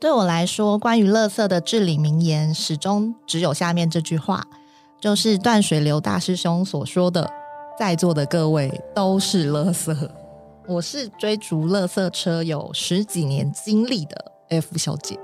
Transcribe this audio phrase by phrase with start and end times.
[0.00, 4.42] 对我来说，关于垃圾的至理名言，始终只有下面这句话，
[4.98, 7.30] 就是断水流大师兄所说的
[7.78, 9.94] ：“在座的各位都是垃圾。”
[10.66, 15.18] 我是追逐垃圾车有十几年经历的 F 小姐。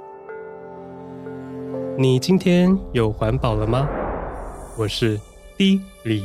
[1.96, 3.88] 你今天有环保了吗？
[4.76, 5.18] 我是
[5.56, 6.22] D 李。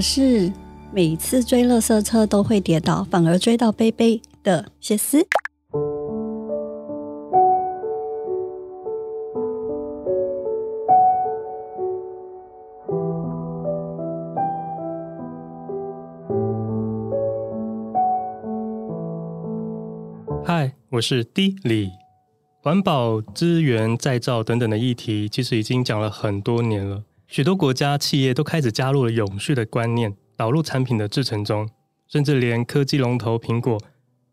[0.00, 0.50] 可是
[0.94, 5.22] 每次追垃圾车都会跌倒，反而追到杯杯的谢思。
[20.42, 21.90] 嗨，我是 D 李。
[22.62, 27.02] 环保、资源再造等等的议题，其实已经讲了很多年了。
[27.30, 31.70] 许多国家企业都开始加入了永续的观念，导入产品的制程中，
[32.08, 33.80] 甚至连科技龙头苹果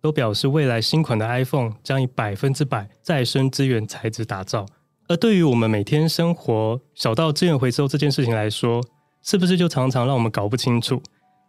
[0.01, 4.65] 都表示，未来新款的 iPhone 将以百分之百再生资源材质打造。
[5.07, 8.83] 而对于我们每天生活小到资源回收这件事情来说，
[9.21, 10.99] 是不是就常常让我们搞不清楚？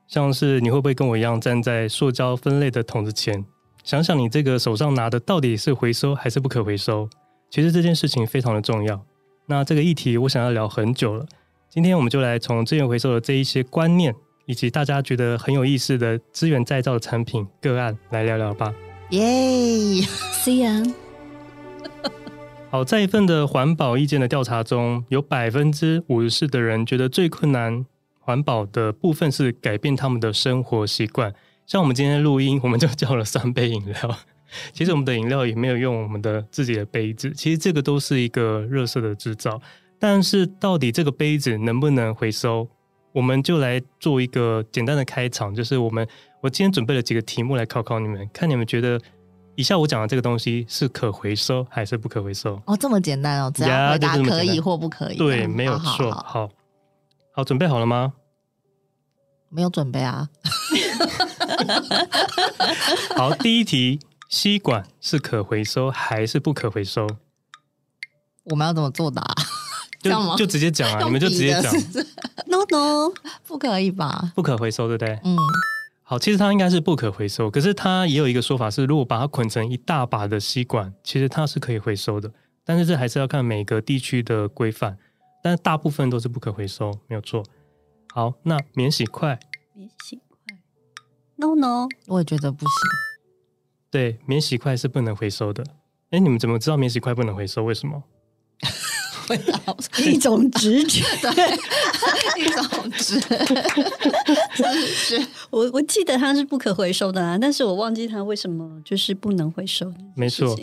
[0.06, 3.42] 像是你会不会跟我一样站在塑胶分类的桶子前，
[3.83, 7.08] 想想你这个手上拿的到底是回收还是不可回收？
[7.50, 9.02] 其实这件事情非常的重要。
[9.50, 11.24] 那这个议题我想要聊很久了。
[11.70, 18.74] 今天我们就来从资源回收的这一些观念，以及大家觉得很有意思的资源再造的产品个案来聊聊吧。
[19.08, 19.22] 耶
[20.32, 20.94] ，See ya。
[22.70, 27.86] 好，在一份的环保意见的调查中，有百分之五十四的人觉得最困难
[28.20, 31.33] 环保的部分是改变他们的生活习惯。
[31.66, 34.18] 像我们今天录音，我们就叫了三杯饮料。
[34.73, 39.61] 其实我们的饮料也没有用我们的自己的杯子，其实这个都是一个热色的制造。
[39.98, 42.69] 但是到底这个杯子能不能回收？
[43.13, 46.07] 我们就来做一个简单的开场，就是我们
[46.41, 49.01] 我今天准备了几个题目来考考你们，看你们觉得
[49.57, 52.61] 以下我讲的这个东西是可回收还是不可回收？
[52.67, 55.17] 哦，这么简单哦，只要回答可以或不可以。
[55.17, 56.13] 对，没有错。
[56.13, 56.51] 好好，
[57.33, 58.13] 好，准备好了吗？
[59.48, 60.29] 没有准备啊。
[63.17, 67.06] 好，第一题，吸管是可回收还是不可回收？
[68.44, 69.22] 我们要怎么作答？
[70.00, 71.74] 就就直接讲啊，你们就直接讲。
[72.46, 73.12] No no，
[73.46, 74.33] 不可以吧？
[74.34, 75.18] 不可回收，对不对？
[75.24, 75.36] 嗯。
[76.02, 82.30] 好，其实它应该是不可回收，可是它也有一个说法是，如果把它捆成一大把的吸管，其实它是可以回收的。
[82.64, 84.98] 但是这还是要看每个地区的规范，
[85.42, 87.42] 但是大部分都是不可回收，没有错。
[88.14, 89.38] 好，那免洗筷？
[89.74, 90.56] 免洗筷
[91.36, 93.08] ？No no，我也觉得不行。
[93.90, 95.64] 对，免洗筷是不能回收的。
[96.10, 97.64] 哎，你们怎么知道免洗筷不能回收？
[97.64, 98.02] 为什么？
[99.98, 101.30] 一种直觉， 对，
[102.42, 103.36] 一种直觉。
[105.50, 109.92] 我我记得它是不可回收的啊，但是我忘记它为什么就是不能回收。
[110.16, 110.58] 没错，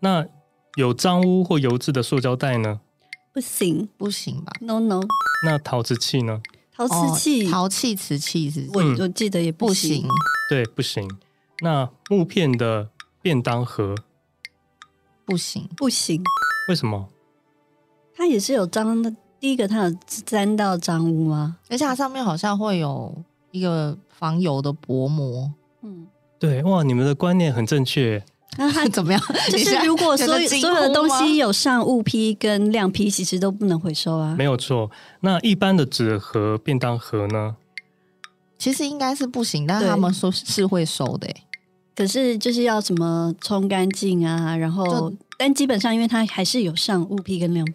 [0.00, 0.26] 那
[0.76, 2.80] 有脏污或油渍的塑胶袋呢？
[3.32, 5.00] 不行，不行吧？No No。
[5.46, 6.42] 那陶瓷器呢？
[6.76, 10.06] 陶瓷器、陶器、瓷器是，我我记得也不行。
[10.50, 11.08] 对，不行。
[11.60, 12.88] 那木片的
[13.22, 13.94] 便当盒
[15.24, 16.22] 不行，不行。
[16.68, 17.08] 为什么？
[18.16, 21.56] 它也是有脏的，第一个它有沾到脏污吗？
[21.70, 23.14] 而且它上面好像会有
[23.50, 25.50] 一个防油的薄膜。
[25.82, 26.06] 嗯，
[26.38, 28.22] 对，哇，你们的观念很正确。
[28.56, 29.20] 那它 怎么样？
[29.50, 34.34] 就是如果所有所有的东西有上雾批跟亮批，其实都不能回收啊。
[34.38, 34.90] 没有错。
[35.20, 37.56] 那一般的纸盒、便当盒呢？
[38.64, 41.28] 其实应该是不行，但是他们说是会收的。
[41.94, 47.72] 可是就是要什么冲干净啊，然后但基本上因为它还是有上物批跟亮批。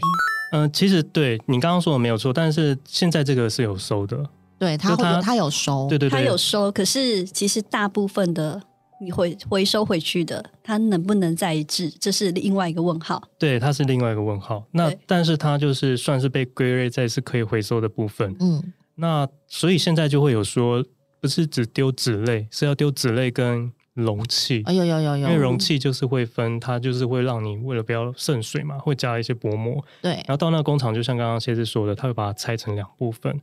[0.52, 4.18] 嗯、呃，其实对你刚刚说的没有错，但是现在这个是有收的，
[4.58, 6.72] 对，它会它有收，对对对，它有收。
[6.72, 8.60] 可是其实大部分的
[9.00, 13.22] 你回回收回去的，它能不能再制，这是另外一个问号。
[13.38, 14.64] 对，它是另外一个问号。
[14.72, 18.36] 那但是它就是算是被归类在是可以回收的部分。
[18.40, 20.86] 嗯，那所以现在就会有说，
[21.20, 23.72] 不是只丢纸类，是要丢纸类跟。
[23.96, 25.28] 容器，哎呦呦呦呦！
[25.28, 29.84] 因为容器就是会分，它就是会让你为了不要渗水嘛，会加一些薄膜。
[30.02, 33.42] 对，然后到那个工厂，就像刚刚谢志说的，他会把它拆成两部分。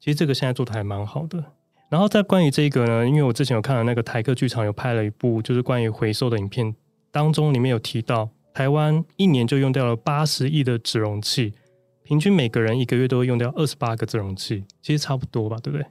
[0.00, 1.42] 其实这个现在做的还蛮好的。
[1.88, 6.74] 然后在关于这个呢，因为我之前有看了那个台客剧场有拍了一部，就是关于回收的影片，
[7.10, 11.54] 当中里面有提到，台湾一年就用掉了八十亿的纸容器，
[12.04, 15.86] 平均每个人一个月都会用掉二十八个这容器，其实差不多吧，对不对？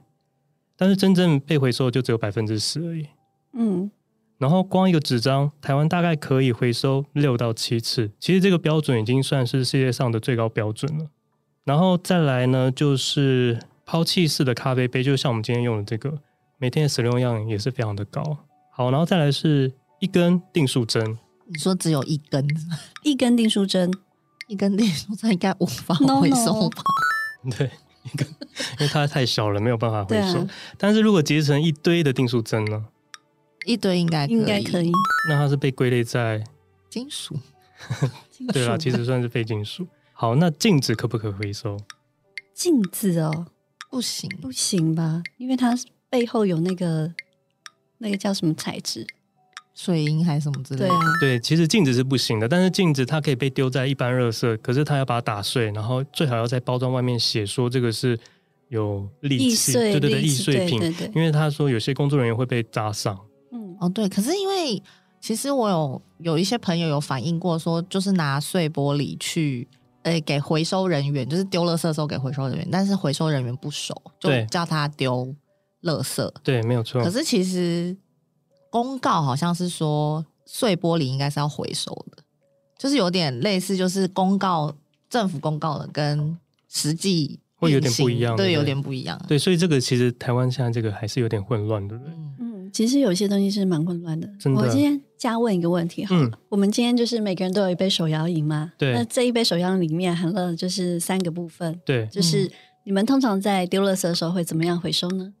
[0.76, 3.06] 但是真正被回收的就只有百分之十而已。
[3.52, 3.90] 嗯，
[4.38, 11.06] 然后光一个纸张，台湾大概可以回收六到七次，其实这个标准已经算是世界上的最高标准了。
[11.64, 16.18] 然后再来呢，就是抛弃式的咖啡杯，就像我们今天用的这个，
[16.58, 18.38] 每天的使用量也是非常的高。
[18.70, 21.18] 好，然后再来是一根定数针。
[21.46, 22.46] 你说只有一根，
[23.02, 23.92] 一根定数针，
[24.46, 26.82] 一根订书针应该无法 回收吧
[27.42, 27.56] ？No, no.
[27.56, 27.70] 对，
[28.02, 30.40] 一根，因为它太小了，没有办法回收。
[30.40, 32.84] 啊、但是如果结成一堆的定数针呢？
[33.64, 34.92] 一堆应该应该可以。
[35.28, 36.44] 那它是被归类在
[36.90, 37.38] 金属？
[38.52, 39.86] 对啊，其实算是非金属。
[40.12, 41.78] 好，那镜子可不可回收？
[42.52, 43.46] 镜子哦，
[43.90, 45.22] 不行，不行吧？
[45.38, 45.74] 因为它
[46.10, 47.12] 背后有那个
[47.98, 49.06] 那个叫什么材质？
[49.74, 50.88] 水银还是什么之类的？
[50.88, 58.18] 对啊，对，其实镜子是不行的，但是镜子它可以被丢在一般垃圾，可是它要把它打碎，然后最好要在包装外面写说这个是
[58.68, 63.18] 有利器，对对对，易碎品，对对对，因为他说有些工作人员会被扎伤。
[63.52, 64.82] 嗯，哦对，可是因为
[65.20, 69.66] 其实我有有一些朋友有反映过，说就是拿碎玻璃去。
[70.04, 75.34] 诶，给回收人员就是丢垃圾的时候给回收人员，但是回收人员不熟，就叫他丢
[75.84, 76.30] 垃圾。
[76.42, 77.02] 对，没有错。
[77.02, 77.96] 可是其实
[78.74, 82.20] 公告好像是说碎玻璃应该是要回收的，
[82.76, 84.74] 就是有点类似，就是公告
[85.08, 86.36] 政府公告的跟
[86.68, 89.16] 实际会有点不一样，对，有点不一样。
[89.28, 92.12] 对，所以这个其实台湾现在这个还是有点混乱，对不对？
[92.40, 92.68] 嗯。
[92.72, 94.28] 其实有些东西是蛮混乱的。
[94.40, 94.60] 真的。
[94.60, 98.72] 我今天加问一个问题哈，嗯，我们今天就是每个人都有一杯手摇饮嘛？
[98.76, 98.92] 对。
[98.92, 101.80] 那这一杯手摇饮里面含了就是三个部分。
[101.86, 102.08] 对。
[102.08, 102.50] 就是
[102.82, 105.32] 你们通常在丢垃圾的时候会怎么样回收呢？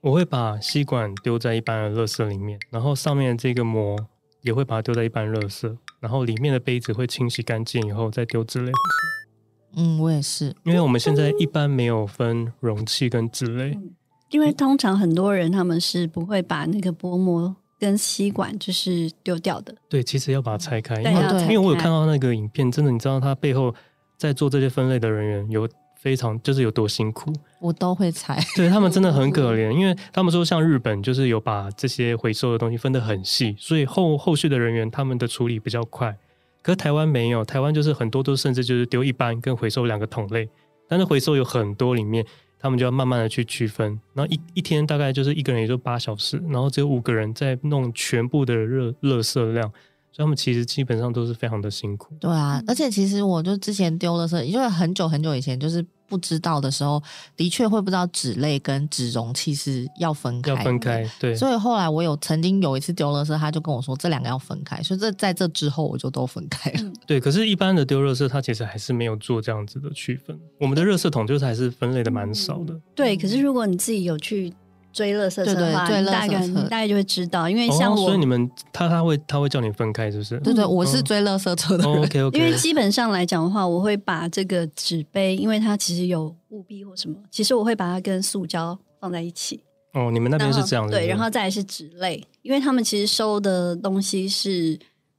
[0.00, 3.96] 我会把吸管丢在一般的垃圾里面，然后上面这个膜
[4.42, 9.82] 也会把它丢在一般垃圾，然后里面的杯子会清洗干净以后再丢之类回收。
[9.82, 13.72] 嗯，我也是，因为我们现在一般没有分容器跟纸类。
[13.74, 13.94] 嗯
[14.30, 19.74] 因为通常很多人他们是不会把那个薄膜跟吸管就是丢掉的。
[19.88, 20.94] 对，其实要把它拆开。
[21.02, 21.42] 对，因为。
[21.42, 23.74] 因为我有看到那个影片，真的，你知道他背后
[24.16, 25.68] 在做这些分类的人员有
[26.00, 27.32] 非常就是有多辛苦。
[27.60, 28.38] 我都会猜。
[28.56, 36.16] 对，他们真的很可怜，因为他们说像日本就是有把这些回收的东西分得很细，所以后后续的人员他们的处理比较快。
[36.62, 40.48] 可是台湾没有，台湾就是很多都甚至就是丢一般跟回收两个桶类，
[40.88, 42.24] 但是回收有很多里面。
[42.62, 49.72] 他们就要慢慢的去区分，然后一一天大概就是一个人也就八小时，然后只有五个人在弄全部的热热色量，
[50.12, 52.14] 所以他们其实基本上都是非常的辛苦。
[52.20, 55.84] 对啊，而且其实我就之前丢垃圾，因为很久很久以前就是。
[56.10, 57.00] 不知道的时候，
[57.36, 61.08] 的确会不知道纸类跟纸容器是要分开，要分开。
[61.20, 66.92] 对，所以后来我有曾经有一次丢垃圾，他就跟我说这两个要分开，所以这在这之后我就都分开了。
[67.06, 70.36] 对，可是，一般的丢垃圾，它其实还是没有做这样子的区分。
[70.58, 72.76] 我们的热圾桶就是还是分类的蛮少的。
[72.92, 74.52] 对，可是如果你自己有去。
[74.92, 80.38] 追乐色车的话，对对，大概大概就会知道，因为像我，哦、所以你们他他会他会叫你分开，是不是？
[80.40, 81.92] 对对，我是追乐色车的人。
[81.92, 82.38] 哦、OK OK。
[82.38, 89.62] 因为基本上来讲的话，我会把这个纸杯，因为它其实有务必或什么，其实我会把它跟塑胶放在一起。
[89.92, 90.98] 哦，你们那边是这样的。
[90.98, 94.78] 对，然后再来是纸类，因为他们其实收的东西是，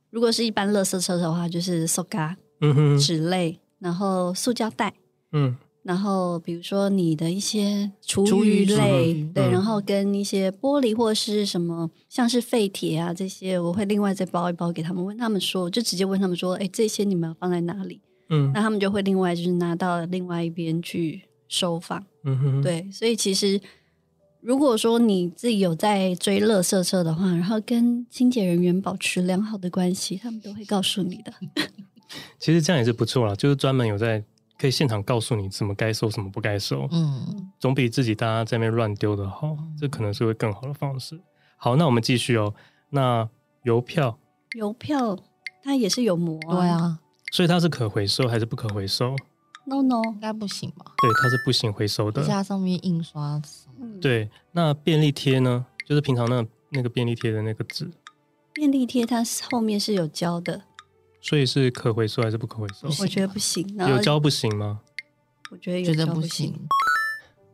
[0.09, 2.19] 如果是一般垃圾车的话，就是塑胶、
[2.61, 4.93] 嗯哼，纸类，然后塑胶袋，
[5.33, 5.55] 嗯。
[5.83, 17.99] 然后，比如说你的一些厨余类，对、嗯，然后跟一些玻璃或是什么，像是废铁啊这些，我会另外再包一包给他们，问他们说，就直接问他们说，哎，这些你们要放在哪里？
[18.29, 22.05] 嗯，那他们就会另外就是拿到另外一边去收放。
[22.25, 23.59] 嗯哼，对，所以其实
[24.39, 31.33] 如果说你自己有在追垃圾车的话，然后跟清洁人员保持良好的关系，他们都会告诉你的。
[32.37, 34.23] 其实这样也是不错啦，就是专门有在。
[34.61, 41.19] 可以现场告诉你什么该收，什么不该收，嗯，总比自己大家在那边乱丢的好，这可能是会更好的方式。
[41.57, 42.53] 好，那我们继续哦。
[42.91, 43.27] 那
[43.63, 44.19] 邮票，
[44.55, 45.17] 邮票
[45.63, 46.99] 它也是有膜啊，对啊，
[47.31, 49.15] 所以它是可回收还是不可回收
[49.65, 50.85] ？No No，应该不行吧？
[51.01, 52.23] 对，它是不行回收的。
[52.23, 53.41] 加上面印刷，
[53.99, 55.65] 对，那便利贴呢？
[55.87, 57.89] 就是平常那那个便利贴的那个纸，
[58.53, 60.61] 便利贴它后面是有胶的。
[61.21, 62.89] 所以是可回收还是不可回收？
[63.01, 63.65] 我觉得不行。
[63.87, 64.81] 有胶不行吗？
[65.51, 66.53] 我觉得有胶不行。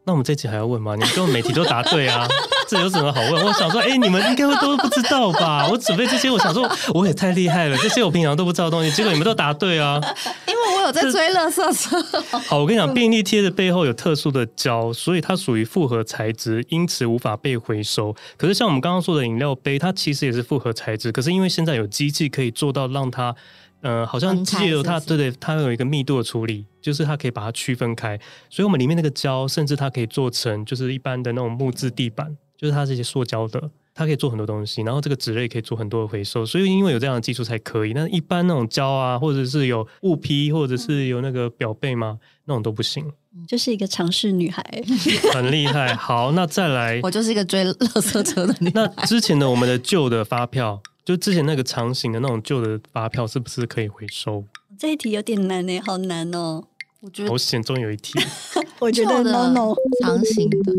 [0.08, 0.96] 那我们这集还要问吗？
[0.96, 2.26] 你们跟媒体都答对啊，
[2.66, 3.46] 这有什么好问？
[3.46, 5.68] 我想说，哎、欸，你们应该会都不知道吧？
[5.70, 10.00] 我准备这些，我想说我也太厉害了，这些我平常都不知道的东西，结果你们都答对啊。
[10.48, 12.02] 因为我有在追乐色车。
[12.48, 18.16] 好，我跟你讲，便利贴的背后有特殊的胶，所以它属于复合材质，因此无法被回收。
[18.38, 23.36] 可是像我们刚刚说的饮料杯，它其实也是复合材质，可是因为现在有机器可以做到让它。
[23.82, 28.20] 呃，好像借由它，是是对对，它有一个密度的处理，就是它可以把它区分开。
[28.50, 34.82] 所以我们里面那个胶，甚至它可以做成就是一般的那种木质地板，就是它这些塑胶的，它可以做很多东西。
[34.82, 37.94] 然后这个纸类可以做很多的回收，所以因为有这样的技术才可以。
[37.94, 42.18] 那一般那种胶啊，或者是有雾批，或者是有那个表背嘛？
[42.46, 43.06] 那种都不行。
[43.48, 44.64] 就是一个尝试女孩，
[45.36, 45.94] 很厉害。
[45.96, 48.72] 好，那再来， 我就是一个追垃圾车的女孩。
[48.74, 50.82] 那之前的我们的旧的发票。
[51.08, 54.44] 就之前那个长形的那种旧的发票，是不是可以回收？
[54.78, 56.62] 这一题有点难呢，好难哦。
[57.00, 58.20] 我觉得好险，终于有一题。
[58.80, 60.74] 我觉得 no no 长形的，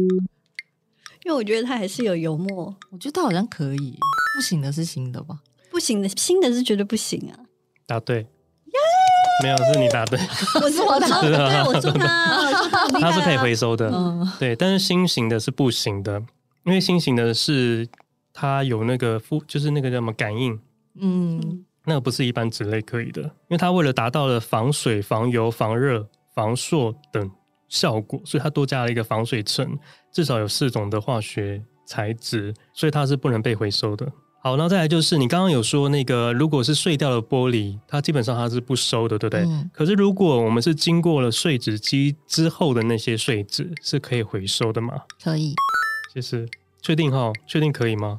[1.25, 2.77] 因为我觉得它还是有油墨。
[2.91, 3.99] 我觉得它好像可以，
[4.37, 5.39] 不行的是新的吧？
[5.71, 7.49] 不行的，新的是绝对不行啊！
[7.87, 8.27] 答对，
[9.43, 10.21] 没有是你答对，
[10.63, 11.33] 我 是我答对，
[11.65, 13.91] 我说他，它是可以回收的，
[14.39, 16.23] 对，但是新型的是不行的，
[16.67, 17.89] 因为新型的是。
[18.41, 20.57] 它有那个附，就是那个叫什么感应，
[21.01, 27.29] 嗯，那个不是一般纸类可以的，因为它为了达到了防水、防油、防热、防塑等
[27.69, 29.77] 效果，所以它多加了一个防水层，
[30.13, 34.07] 至少有四种的化学材质，所以它是不能被回收的。
[34.41, 39.45] 好，那再来就是你刚刚有说那个，如果是碎掉的玻璃，它基本上它是不收的，对不对？
[39.45, 39.69] 嗯。
[39.75, 44.95] 可是如果我们是经过了碎纸机之后的那些碎纸，是可以回收的吗？
[45.21, 45.57] 可以，
[46.15, 46.47] 谢谢。
[46.89, 47.31] 确定哈？
[47.47, 48.19] 确定可以吗？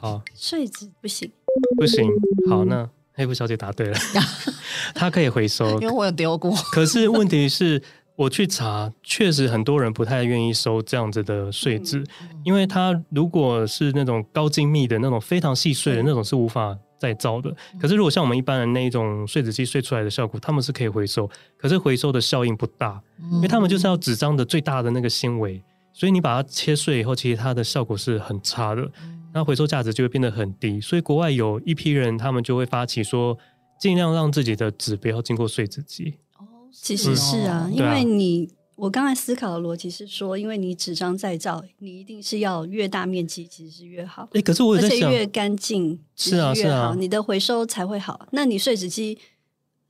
[0.00, 1.28] 好，碎纸不行，
[1.76, 2.08] 不行。
[2.48, 3.98] 好，那黑布小姐答对了，
[4.94, 6.52] 它可以回收，因为我有丢过。
[6.70, 7.82] 可是问题是，
[8.14, 12.04] 我去查，确实很多人不太愿意收这样子的碎纸，
[12.44, 17.52] 因为它如果是那种高精密的那种非常细碎的那种，是无法再造的。
[17.80, 21.28] 可是如果像我们一般的那一种碎纸机碎出来的效果，他们是可以回收，
[21.58, 25.60] 可是回收的效应不大，因为他们就是要纸张的最大的那个纤维。
[26.00, 28.90] 所以你把它切碎以后，其实它的效果是很差的，
[29.34, 30.80] 那回收价值就会变得很低。
[30.80, 33.36] 所以国外有一批人，他们就会发起说，
[33.78, 36.14] 尽量让自己的纸不要经过碎纸机。
[36.38, 44.26] 哦，其实是啊，嗯、因为你我刚才思考的逻辑是说，因为你纸张再造，你一定是要越大面积，其实是越好。
[44.32, 48.26] 哎，可是我在想，而且越干净是啊是啊，你的回收才会好。
[48.32, 49.18] 那你碎纸机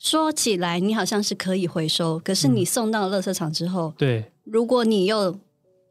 [0.01, 5.39] 说起来，你好像是可以回收，可是你送到垃圾场之后，对，如果你又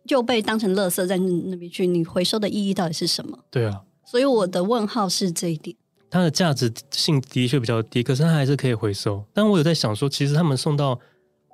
[0.09, 3.37] 就被当成垃圾在那边去，你回收的意义到底是什么？
[3.51, 5.75] 对啊，所以我的问号是这一点。
[6.09, 9.23] 它的价值性的确比较低，可是它还是可以回收。
[9.31, 10.99] 但我有在想说，其实他们送到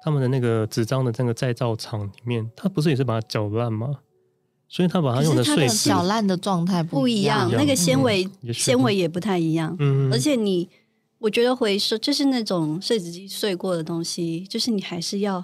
[0.01, 3.99] 他们的那个纸张的那个再造厂里面，它不是也是把它搅烂吗？
[4.69, 9.75] 所以它把它用的碎纸搅烂的状态不一样，不一样，那个纤维纤维也不太一样。
[9.79, 10.69] 嗯，而且你，
[11.19, 15.43] 我觉得回收就是那种碎纸机碎过的东西，就是你还是要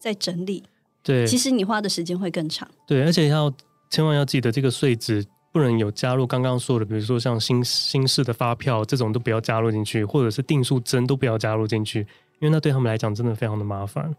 [0.00, 0.64] 再整理。
[1.02, 2.68] 对，其实你花的时间会更长。
[2.86, 3.52] 对，而且要
[3.88, 12.00] 千万要记得，这个税纸不能有加入刚刚说的，比如说像新新式的发票这种都不要加入进去，或者是定数针都不要加入进去，
[12.40, 14.14] 因为那对他们来讲真的非常的麻烦。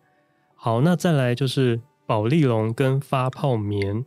[0.55, 4.03] 好，那再来就是保丽龙跟发泡棉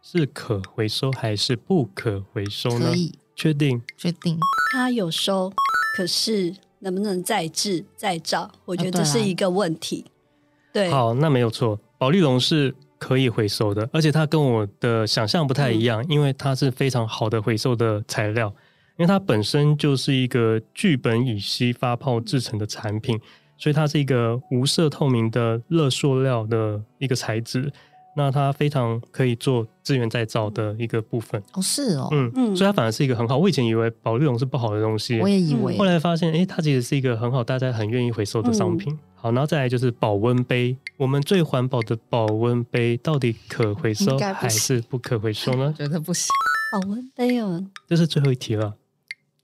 [0.00, 2.86] 是可回收还是不可回收呢？
[2.90, 3.82] 可以，确定？
[3.96, 4.38] 确定。
[4.72, 5.52] 它有收，
[5.96, 8.50] 可是能不能再制再造？
[8.64, 10.04] 我觉得这是一个问题。
[10.06, 11.78] 啊、对，好，那没有错。
[12.02, 18.48] 保丽龙是可以回收的，而且它跟我的想象不太一样，嗯、因为它是非常好的回收的材料，
[18.96, 23.16] 因为它本身就是一个聚苯乙烯发泡制成的产品，
[23.56, 27.72] 所以它是一个无色透明的热塑料的一个材质。
[28.14, 31.42] 那它非常可以做资源再造的一个部分。
[31.54, 33.38] 哦，是哦，嗯嗯，所以它反而是一个很好。
[33.38, 38.92] 我以前以为保丽龙是不好的东西，我也以为，后来发现，哎，它其实是一个很好，大家很愿意回收的商品。
[38.92, 45.72] 嗯、好，然后再来就是保温杯，我们最环保的保温杯到底可回收还是不可回收呢？
[45.78, 46.28] 觉得不行，
[46.72, 48.74] 保温杯哦，这是最后一题了，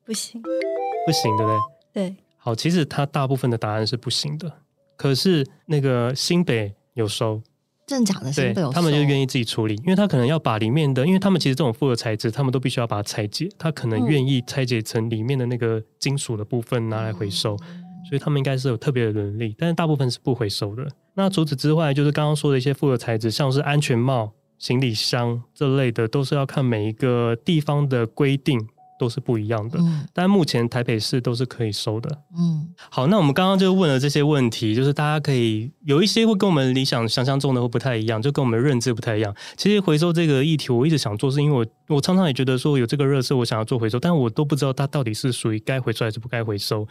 [0.05, 1.53] 不行，不行，对不
[1.95, 2.11] 对？
[2.11, 4.53] 对，好，其实它大部分的答案是不行的，
[4.97, 7.43] 可是那个新北有收。
[7.89, 20.87] 真假的，对，他们就愿意自己处理，因为他可能要把里面的，因为他们其实这种复合材质，他们都必须要把它拆解，他可能愿意拆解成里面的那个金属的部分拿来回收，嗯、所以他们应该是有特别的能力，但是大部分是不回收的。
[21.15, 28.61] 那除此之外，就是刚刚说的一些复合材质，像是安全帽、行李箱这类的，都是要看每一个地方的规定。
[28.99, 39.35] 都是不一样的，嗯，但目前台北市都是可以收的，嗯，好，那我们刚刚就问了这些问题，就是大家可以有一些会跟我们理想想象中的会不太一样，就跟我们认知不太一样。
[39.57, 41.57] 其实回收这个议题，我一直想做，是因为
[41.89, 46.87] 我我常常也觉得说有这个热色，我想要做回收，但我都不知道它到底是属于该回收还是不该回收。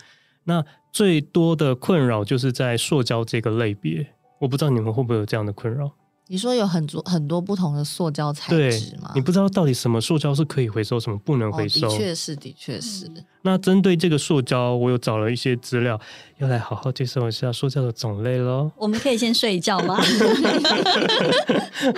[0.45, 4.07] 那最多的困扰就是在塑胶这个类别，
[4.39, 5.91] 我不知道你们会不会有这样的困扰。
[6.29, 9.11] 你说有很多很多不同的塑胶材质吗？
[9.15, 11.87] 你不知道到底什么塑胶是可以回收，什么不能回收。
[11.87, 13.09] 哦、的确是，的确是。
[13.43, 15.97] 那针对这个塑胶，我有找了一些资料，
[16.39, 18.69] 要来好好介绍一下塑胶的种类喽。
[18.75, 19.95] 我们可以先睡一觉吗？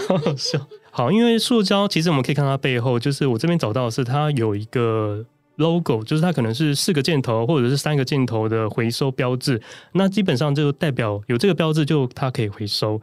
[0.08, 0.60] 好 好笑。
[0.92, 9.60] 好，因为塑胶其实我们可以看它背后，就是我这边找到的是它有一个 logo，就是它可能是四个箭头或者是三个箭头的回收标志。
[9.94, 13.02] 那基本上就代表有这个标志，就它可以回收。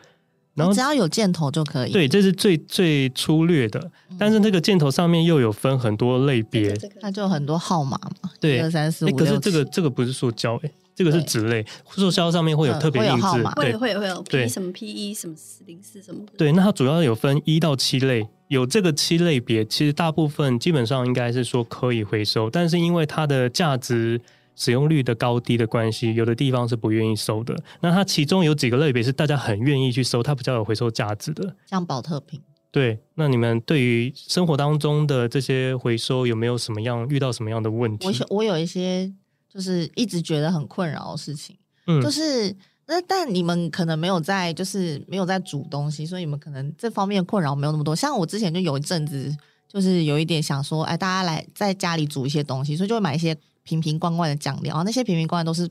[0.57, 1.93] 然后只要有箭头就可以。
[1.93, 8.31] 对，这是最最粗略的，但是这个箭头上面又有分很多类别，它就有很多号码嘛。
[8.41, 9.17] 对，二三四五六。
[9.19, 16.33] 可是这个这个不是塑胶诶，这个是纸类，塑胶上面会有特别印字，会会会有 P 什么 P 一什么四零四什么的。
[16.39, 24.21] 对，那它主要有分一到七类，有这个七类别，其实大部分基本上应该是说可以回收，但是因为它的价值。
[24.57, 27.55] 使用率的高低的关系，有的地方是不愿意收的。
[27.81, 32.41] 那它其中有几个类别是大家很愿意去收，它比较有回收价值的，像保特瓶。
[32.73, 38.07] 对，那你们对于生活当中的这些回收有没有什么样遇到什么样的问题？
[38.07, 39.11] 我我有一些
[39.49, 42.55] 就是一直觉得很困扰的事情，嗯，就是
[42.87, 47.95] 那但你们可能没有在就是没有在煮东西，所以你们可能这方面困扰没有那么多。
[47.95, 49.35] 像我之前就有一阵子
[49.69, 53.37] 就是有一点想说，哎，大家来在家里煮一些东西，所以就会买一些。
[53.67, 55.69] 瓶瓶罐罐的酱料，那些瓶瓶罐罐都是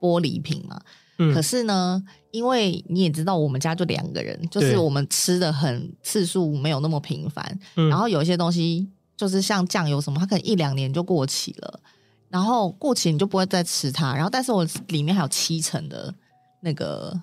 [0.00, 0.80] 玻璃瓶嘛。
[1.18, 1.32] 嗯。
[1.34, 7.58] 可是呢，因为你也知道，我们家就两个人，就是我们吃的很次数没有那么频繁。
[7.76, 7.88] 嗯。
[7.90, 11.80] 然后有一些东西，就是像酱油什么，它可能一两年就过期了。
[12.28, 14.14] 然后过期你就不会再吃它。
[14.14, 16.12] 然后，但是我里面还有七成的
[16.60, 17.14] 那个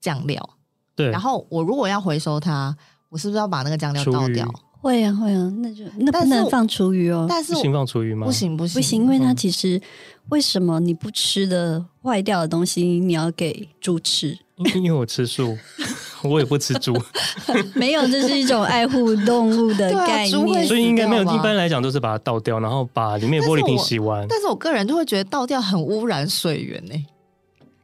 [0.00, 0.48] 酱料。
[0.94, 1.10] 对。
[1.10, 2.76] 然后我如果要回收它，
[3.08, 4.46] 我是不是要把那个酱料倒掉？
[4.80, 7.26] 会啊会啊，那就那不能放厨余哦。
[7.28, 8.26] 但是不行放厨余吗？
[8.26, 9.80] 不行不行不行，因为它其实
[10.28, 14.38] 为什么你不吃的坏掉的东西你要给猪吃？
[14.74, 15.56] 因为我吃素，
[16.24, 16.92] 我也不吃猪。
[17.74, 21.22] 没有，这是一种爱护动物的 概念，所以应该没有。
[21.22, 24.26] 一般来讲都是把它倒掉，然后把里面玻璃瓶洗完。
[24.28, 27.06] 但是我个人就会觉得倒掉很污染水源呢。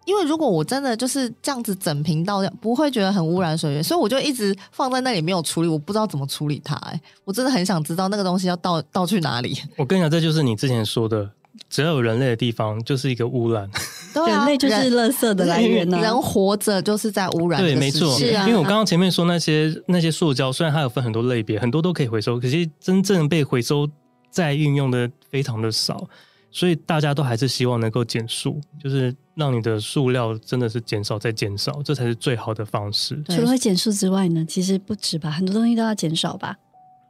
[0.05, 6.75] 因为如果我真的就是这样子整瓶倒掉，不会觉得很污染水源，所以我就一直放在那里没有处理，我不知道怎么处理它。
[6.77, 9.57] 哎，我真的很想知道那个东西要倒 倒去哪里。
[9.77, 11.31] 我跟你讲，这就是你之前说的，
[11.71, 13.71] 只要有人类的地方就是一个污染。
[14.13, 15.99] 对啊，人类就是垃圾的来源呢。
[16.01, 17.61] 人活着就是在污染。
[17.61, 18.17] 对，没错。
[18.19, 18.47] 是啊。
[18.47, 23.89] 因为我刚刚前面说那些那些塑胶，虽然它有分很多类别，很多都可以回收，可是真正被回收
[24.31, 26.09] 再运用的非常的少。
[26.53, 33.23] 所以大家都还是希望能够减速，就是让你的塑料真的是减少再减少，这才是最好的方式。
[33.29, 36.57] 除了减速之外呢，其实不止吧，很多东西都要减少吧。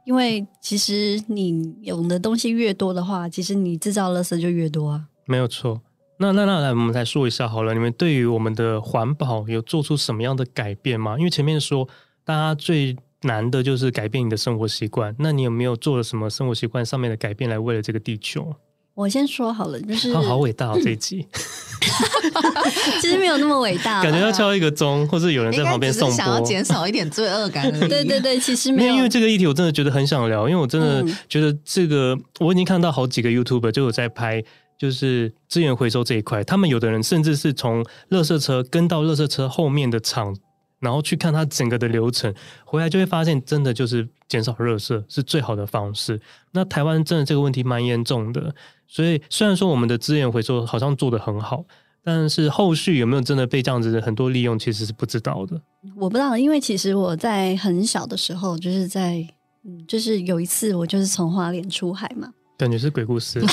[0.05, 5.05] 因为其实你用的东西越多的话，其实你制造垃圾就越多啊。
[5.25, 5.81] 没有错。
[6.17, 11.17] 那那那来，我们来说一下好了，你们对于我们的环保有做出什么样的改变吗？
[11.17, 11.87] 因为前面说
[12.23, 18.55] 大家最难的就是改变你的生活习惯，那你有没有做了什么生活习惯上面的改变来为了这个地球？
[18.95, 21.27] 我先说好了，就是好好伟大哦，这一集
[23.01, 27.69] 其实没有那么伟大，感觉要敲一个钟，或是有人在旁边颂钵，想要减少一点罪恶感。
[27.89, 34.41] 对对对，其实没有，因为这个议题我真的觉得很想聊，因为我真的觉得这个、嗯、我已经看到好几个 YouTuber 就有在拍，
[34.79, 40.35] 就是资源回收这一块，他们有的人甚至是从垃圾车跟到垃圾车后面的厂。
[40.81, 42.31] 然后去看它整个的流程，
[42.63, 46.19] 回来就会发现，真的就是减少垃圾是最好的方式。
[46.51, 48.53] 那台湾真的这个问题蛮严重的，
[48.87, 51.63] 所以虽然说我们的资源回收好像做得很好，
[52.03, 55.59] 但是后续有没有真的被这样子的很多利用，其实是不知道的。
[55.95, 59.25] 我不知道，因为其实我在很小的时候，就是在
[59.63, 63.41] 嗯，就是有一次我就是从花莲出海嘛，感觉是鬼故事。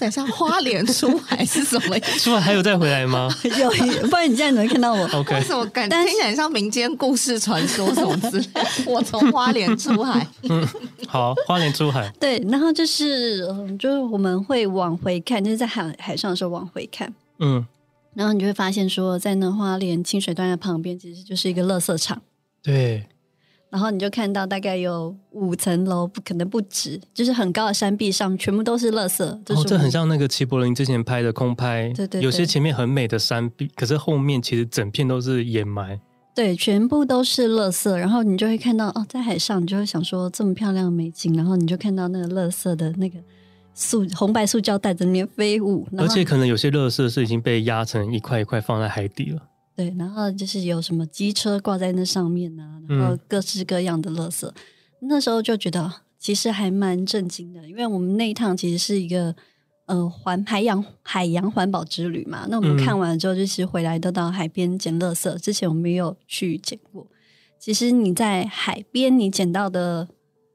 [0.00, 1.98] 等一下，花莲出海是什么？
[2.18, 3.28] 出海还有再回来吗？
[3.44, 3.70] 有，
[4.08, 5.34] 不然你现在能看到我？OK。
[5.34, 8.46] 为什么感觉听起来像民间故事传说什么之类？
[8.86, 10.26] 我从花莲出海。
[10.48, 10.66] 嗯，
[11.06, 12.10] 好，花莲出海。
[12.18, 17.12] 对，然后就是，嗯，就是我们会往回看，就是在海海上的时候往回看。
[17.38, 17.66] 嗯。
[18.14, 22.22] 然后你就会发现，说在那花莲清水断崖旁边，其实就是一个垃圾场。
[22.62, 23.06] 对。
[23.70, 29.24] 然后你就看到大概有五层楼，不可能不止，就是很高的山壁上全部都是垃圾。
[29.24, 36.00] 哦，这很像那个齐柏林之前拍的空拍，对，对对，有些前面很美的山壁，可是后面其实整片都是掩埋。
[36.34, 37.92] 对，全部都是垃圾。
[37.94, 43.18] 然后你就会看到哦，在海上，你就会想说这么漂亮的美景，然后你就看到那个垃圾的那个
[43.74, 49.42] 塑红白塑胶袋在那边飞舞，而且可能有些垃圾是已经被压成一块一块放在海底了。
[49.80, 54.54] 对，然后就是有什么机车挂在那上面啊，然后各式各样的垃圾，嗯、
[55.08, 59.34] 那时候就觉得其实还蛮震惊的，因为我们那一趟其实是一个
[59.86, 62.46] 呃环海洋海洋环保之旅嘛。
[62.50, 67.06] 那我们看完了之后，就是回来都到海边捡垃圾，之前我们没有去捡过，
[67.58, 70.06] 其实你在海边你捡到的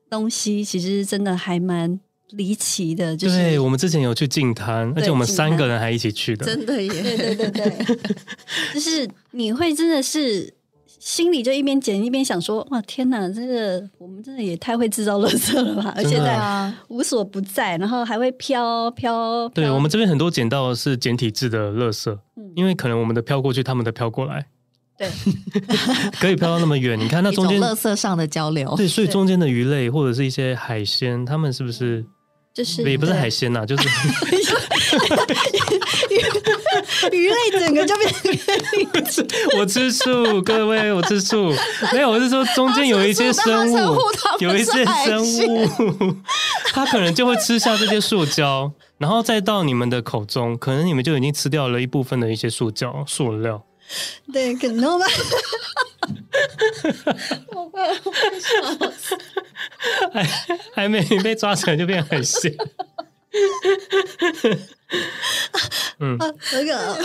[0.07, 1.99] 东西，其实真的还蛮
[2.31, 3.15] 离奇的。
[3.15, 6.89] 就是对，我们之前有去净滩，而且我们三个人还一起去的，真的耶！
[6.89, 7.85] 对对对对，
[8.73, 10.53] 就是你会真的是。
[10.97, 15.93] 心里就一边捡一边想说：“哇，天哪，这个我们真的也太会制造垃圾了吧！
[15.95, 19.47] 而且在无所不在，然后还会飘飘。
[19.49, 24.47] 对，我们这边很多捡到的是简体字的垃圾，嗯，因为可能我们的飘过去，他们的飘过来，
[24.97, 25.07] 对，
[26.19, 26.99] 可以飘到那么远。
[26.99, 32.03] 你看那中间垃圾上的交流，对，所以中间的鱼类或者是一些海鲜，他们是不是？
[32.55, 33.89] 就是也不是海鲜呐，啊，就是
[37.11, 38.09] 鱼类整个就变
[39.03, 39.27] 成
[39.59, 41.53] 我吃素，各位我吃素，
[41.91, 43.99] 没有，我是说中间有一些生物，
[44.39, 46.15] 有一些生物，
[46.71, 53.61] 它可能就会吃下这些塑胶，然后再到你们的口中，可能你们就已经吃掉了一部分的一些塑胶塑料。
[54.31, 55.05] 对，可能吧。
[57.49, 58.47] 我快我快笑
[58.97, 59.17] 死！
[60.13, 60.27] 还
[60.73, 62.53] 还没 被抓起来就变海鲜。
[65.99, 66.17] 嗯，
[66.53, 66.97] 那个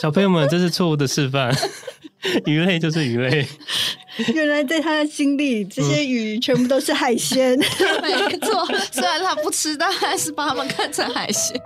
[0.00, 1.54] 小朋友们，这是错误的示范。
[2.46, 3.46] 鱼类就是鱼类。
[4.32, 7.58] 原来在他的心里，这些鱼全部都是海鲜。
[7.58, 11.60] 嗯、没错，虽然他不吃，但还是把他们看成海鲜。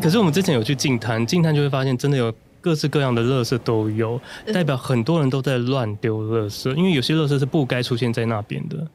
[0.00, 4.20] 可是我们之前有去净滩，净滩就会发现真的有各式各样的垃圾都有，
[4.52, 8.86] 代表很多人都在乱丢垃圾，因为有些垃圾是不该出现在那边的。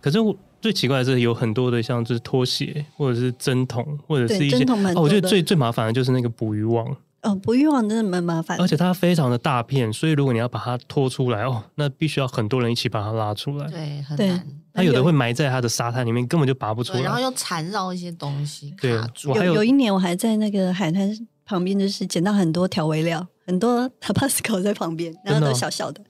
[0.00, 6.94] 可是我最奇怪的是，有很多的像是拖鞋，或者是针筒，或者是一些哦，我觉得最最麻烦的就是那个捕鱼网。
[7.24, 14.46] 哦，不欲望真的蛮麻烦，而且它非常的大片，所以如果你要把它拖出来哦，那必须要很多人一起把它拉出来，对，很难。
[14.74, 19.32] 它有的会埋在它的沙滩里面，根本就拔不出来，然后又缠绕一些东西卡住。
[19.32, 21.08] 对，有，有有一年我还在那个海滩
[21.44, 26.02] 旁边，就是捡到很多调味料，很多 Tabasco 在旁边，然后都小小的，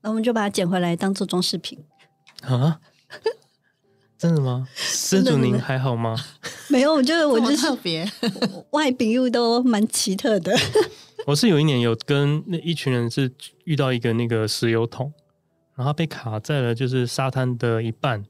[0.00, 1.78] 然后我们就把它捡回来当做装饰品。
[2.42, 2.80] 啊？
[4.22, 4.64] 真的吗？
[4.76, 6.16] 施主您还好吗？
[6.70, 8.08] 没有，我觉得我就是特别
[8.70, 10.56] 外表又都蛮奇特的。
[11.26, 13.28] 我是有一年有跟那一群人是
[13.64, 15.12] 遇到一个那个石油桶，
[15.74, 18.24] 然后被卡在了就是沙滩的一半，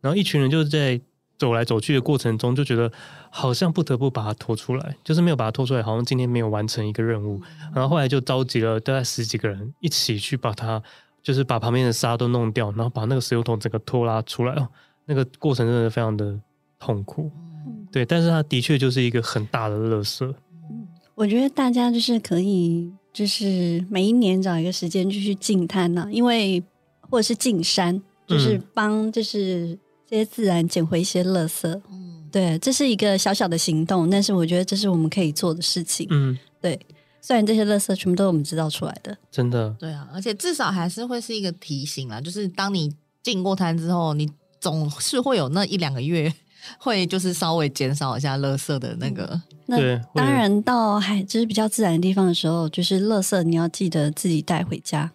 [0.00, 1.00] 然后一群人就是在
[1.36, 2.92] 走来走去的过程中就觉得
[3.28, 7.42] 好像不得不把它拖出来，就是没有把它拖出来，好像今天没有完成一个任务，
[7.74, 10.80] 然后后来就召集了大概十几个人一起去把它，
[11.20, 14.68] 就是把旁边的沙都弄掉，然后把那个石油桶整个拖拉出来哦。
[15.04, 16.38] 那个过程真的非常的
[16.78, 17.30] 痛苦，
[17.66, 20.24] 嗯、对，但是它的确就是一个很大的垃圾。
[20.70, 26.62] 嗯，我觉得大家就是可以，就是每一年找一个时间就去净滩呐，因为
[27.00, 31.68] 或者是进山，就是帮就是这些自然捡回一些垃圾。
[31.90, 36.06] 嗯，对，这是一个小小的行动，但是我觉得这是我们可以做的事情。
[36.10, 36.78] 嗯，对，
[37.20, 39.74] 虽然这些垃圾全部都是我们制造出来的，真的。
[39.80, 44.30] 对啊，而且至少还是会是一个提醒啦，就是当你进过滩之后，你。
[44.62, 46.32] 总是会有那一两个月，
[46.78, 49.38] 会就是稍微减少一下垃圾的那个。
[49.66, 55.10] 对，那当然到海就是比较自然的地方的时候，就是垃圾你要记得自己带回家。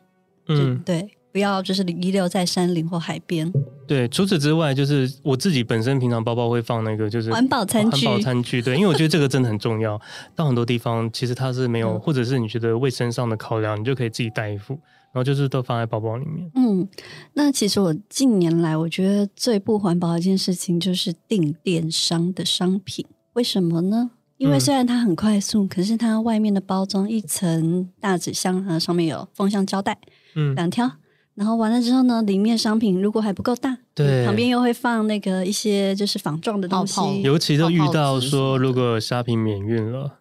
[0.50, 3.52] 嗯，对，不要就是遗留在山林或海边。
[3.88, 8.06] 对，除此之外，就是我自己本身平常包包会放那个，就是环保餐具。
[8.06, 9.98] 环保餐具，对，因为我觉得这个真的很重要。
[10.36, 14.78] 到很多地方，其实它是没有，嗯、或者是你觉得卫生上的考量，你就可以自己带一副，
[15.12, 16.50] 然后就是都放在包包里面。
[16.56, 16.88] 嗯，
[17.34, 23.06] 那其实我近年来，我觉得最不环保的一件事情就是订电商的商品。
[23.34, 24.12] 为什么呢？
[24.38, 29.98] 因为虽然它很快速，嗯、可是它外面的包装一层大纸箱，它上面有封箱胶带，
[30.36, 30.92] 嗯，两条。
[31.34, 40.20] 然后完了之后呢，里面商品如果还不够大，对，旁边又会放那个一些就是仿状的东西，泡泡尤其都遇到说如果虾皮免运了，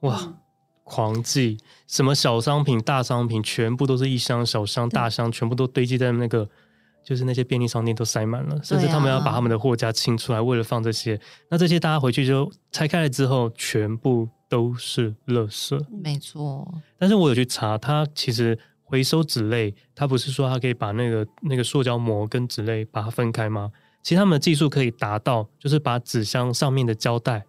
[0.00, 0.34] 哇，嗯、
[0.84, 1.56] 狂寄
[1.90, 6.48] 什么小商品、大商品，全部都是一箱、小箱、大箱，全部都堆积在那个，
[7.04, 11.20] 就是那些便利商店都塞满了，甚至他们要把他们的货架清出来，为了放这些。
[11.50, 15.84] 那这些大家回去就拆开了之后，全部都是垃圾。
[15.90, 18.58] 没错，但是我有去查，它其实。
[18.82, 23.70] 回收纸类，它不是说它可以把那个那个塑胶膜跟纸类把它分开吗？
[24.02, 27.44] 其实他们的技术可以达到，就是把纸箱上面的胶带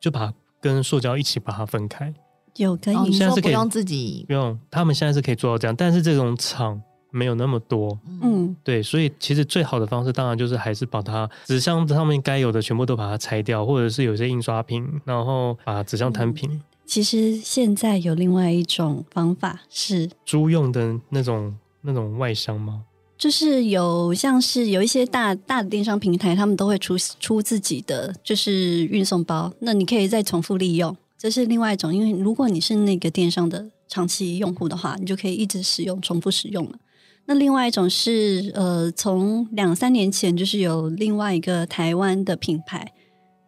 [0.00, 2.14] 就把跟塑胶一起把它分开。
[2.56, 7.98] 有可以，现在是可以不用自己不用，他们现在是可以做到这样，但是这种厂没有那么多。
[8.22, 16.50] 嗯，对，所以其实最好的方式当然就是还是把它纸箱上面该有的全部都把它拆掉，或者是有些印刷品，然后把纸箱摊平。
[16.50, 22.84] 嗯其实现在有另外一种方法是租用的那种那种外箱吗？
[23.18, 31.94] 就是有像是有一些大大的电商平台，他们都会出出自己的就是运送包，那你可以再重复利用，这是另外一种。
[31.94, 36.78] 因为如果你是那个电商的长期用户的话，你就可以一直使用、重复使用了。
[37.26, 42.92] 那另外一种是呃，从两三年前就是有另外一个台湾的品牌，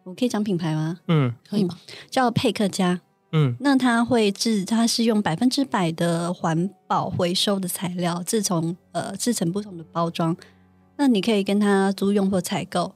[0.03, 0.99] 我可以讲品牌吗？
[1.07, 1.77] 嗯，可以吗？
[2.09, 2.99] 叫佩克家。
[3.31, 10.35] 嗯，那它会制，它是用百分之百的环保回收的材料制成，呃，制成不同的包装。
[10.97, 12.93] 那你可以跟他租用或采购，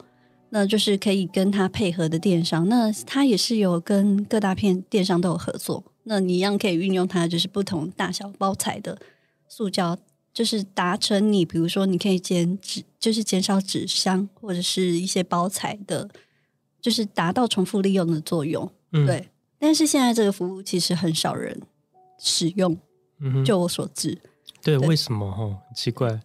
[0.55, 2.69] 那就是可以跟他配合的电商。
[2.69, 5.83] 那它也是有跟各大片电商都有合作。
[6.03, 8.95] 那你一样可以运用它，就是不同大小包材的
[9.47, 9.97] 塑胶，
[10.31, 16.07] 就是达成你，比如说你可以减纸，就是减少纸箱或者是一些包材的，
[16.79, 18.69] 就是达到重复利用的作用。
[18.91, 19.29] 嗯、对。
[19.57, 21.59] 但是现在这个服务其实很少人
[22.19, 22.77] 使用，
[23.19, 24.13] 嗯，就我所知，
[24.61, 25.25] 对，对为什么？
[25.25, 26.19] 哦，奇怪，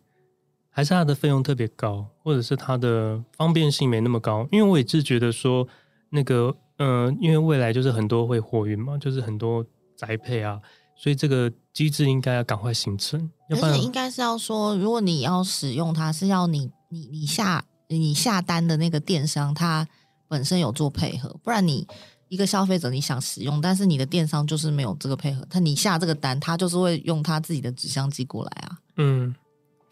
[0.78, 4.46] 还是它的费用特别高，或者是它的方便性没那么高？
[4.52, 5.66] 因为我也是觉得说，
[6.08, 10.60] 那个，嗯、呃，因为未来就是很多会货运嘛，就是很多宅配啊，
[10.94, 13.28] 所以这个机制应该要赶快形成。
[13.50, 19.84] 要不然而且应该是要说，如果你要使用它，是要你你你下你下单的那个电商，它
[20.28, 21.84] 本身有做配合，不然你。
[22.28, 29.34] 一个消费者你想使用，但是你的电商就是没有这个配合，他你下这个单，他就是会用他自己的纸箱寄过来啊，嗯，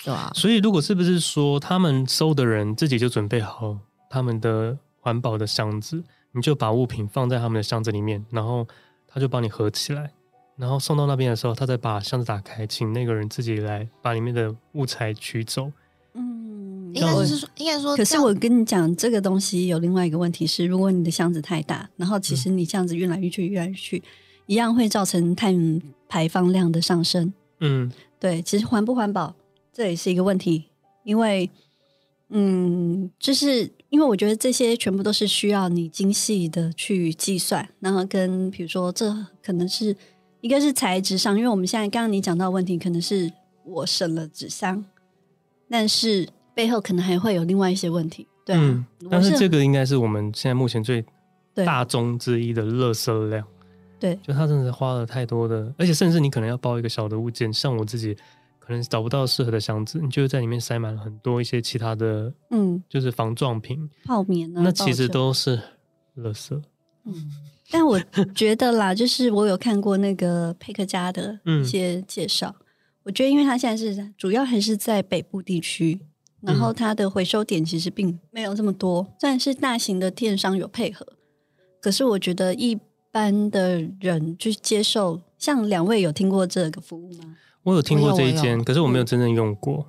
[0.05, 0.31] 对啊？
[0.35, 3.79] 所以如果是不是说他们收的人自己就准备好
[4.09, 8.67] 他们的环保的箱子，你就把物品放在他们的箱子里面，然后
[9.07, 10.13] 他就帮你合起来，
[10.57, 15.71] 然后送到那边的时候，他再把箱子打开，请那个人自己来把里面的物材取走。
[16.15, 24.03] 嗯应该是说，应该说，可是我跟你讲，这个东西有另外一个问题是，如果你的箱子太大，然后其实你这样子运来运去、运来运去，
[24.47, 27.31] 一样会造成碳排放量的上升。
[27.61, 29.35] 嗯，对，其实环不环保
[29.77, 30.65] 这也是一个问题，
[31.05, 31.51] 因为，
[32.31, 39.95] 嗯，就是因为我觉得这些全部都是需要你精细的去计算，然后跟比如说，这可能是
[40.41, 43.31] 一个是材质上，因为我们现在刚刚你讲到的问题，可能是
[43.65, 44.83] 我省了纸箱，
[45.69, 46.27] 但是。
[46.57, 51.05] 背后可能还会有另外一些问题，对、啊嗯、但是这个应该是我们现在目前最
[51.53, 53.47] 大宗之一的垃圾量。
[54.01, 58.17] 对，就他真的是花了太多的，而且甚至你可能要包一个小的物件，像我自己
[58.67, 65.57] 可能找不到适合的箱子，你就在里面塞满了很多一些其他的，嗯，就是防撞品、泡棉啊，那其实都是
[66.17, 66.61] 垃圾。
[67.05, 67.31] 嗯，
[67.71, 68.01] 但我
[68.35, 72.67] 觉得啦， 就是我有看过那个佩克家的一些介绍，嗯、
[73.05, 76.01] 我觉得因为他现在是主要还是在北部地区。
[76.43, 81.05] 然后它的回收点其实并没有这么多，虽然是大型的电商有配合，
[81.81, 82.79] 可是我觉得一
[83.11, 87.37] 般的人去接受，像两位有听过这个服务吗？
[87.67, 89.85] 我有听过这一间，可是我没有真正用过，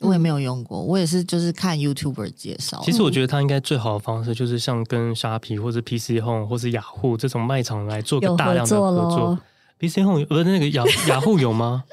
[0.00, 2.82] 我也没有用过，我也是就是看 YouTuber 介绍。
[2.84, 9.38] 其实我觉得它应该最好的方式就是像跟虾皮或是 PC Home 或是雅虎这种卖场来做个大量的合作。
[9.78, 11.84] PC Home 不是那个雅雅虎有吗？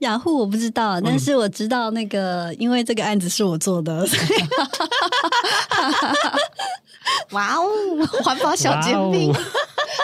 [0.00, 4.06] 雅虎我不知道，但是我知道那个，因为这个案子是我做的。
[7.32, 7.66] 哇哦，
[8.22, 9.38] 环保小尖兵，哇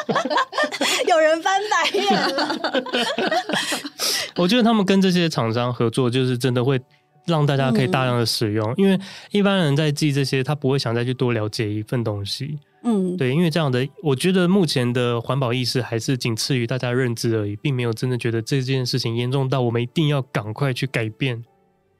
[1.06, 2.82] 有人翻白眼了。
[4.36, 6.80] 我觉得他们跟这些厂商合作，就是真的会
[7.26, 8.98] 让大家可以大量的使用，嗯、因为
[9.30, 12.58] 一般人在记这些，他不会想再去多了解一份东西。
[12.84, 21.42] 嗯，对，因为这样的，我觉得目前的环保意识还是仅次于大家认知而已，并没有真的觉得这件事情严重到我们一定要赶快去改变。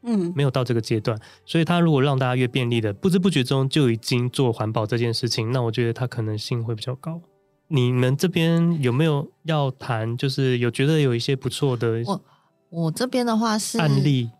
[0.04, 7.20] 嗯，没有到这个阶段，所以他如果让大家越便利的，不知不觉中就已经做环保这件事情，那我觉得他可能性会比较高。
[7.68, 10.16] 你们这边有没有要谈？
[10.16, 12.02] 就是有觉得有一些不错的？
[12.06, 12.20] 我
[12.70, 14.30] 我这边的话是案例。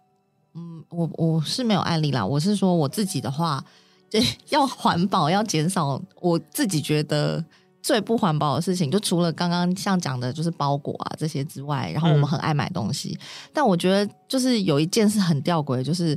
[0.55, 2.25] 嗯，我我是没有案例啦。
[2.25, 3.63] 我是说我自己的话，
[4.11, 7.45] 对，要环保，要减少，我自己觉得
[7.83, 16.17] 最不环保的事情，就除了刚刚像讲的，就是包裹啊这些之外，然后我们很爱买东西，嗯、但我觉得就是有一件事很吊诡，就是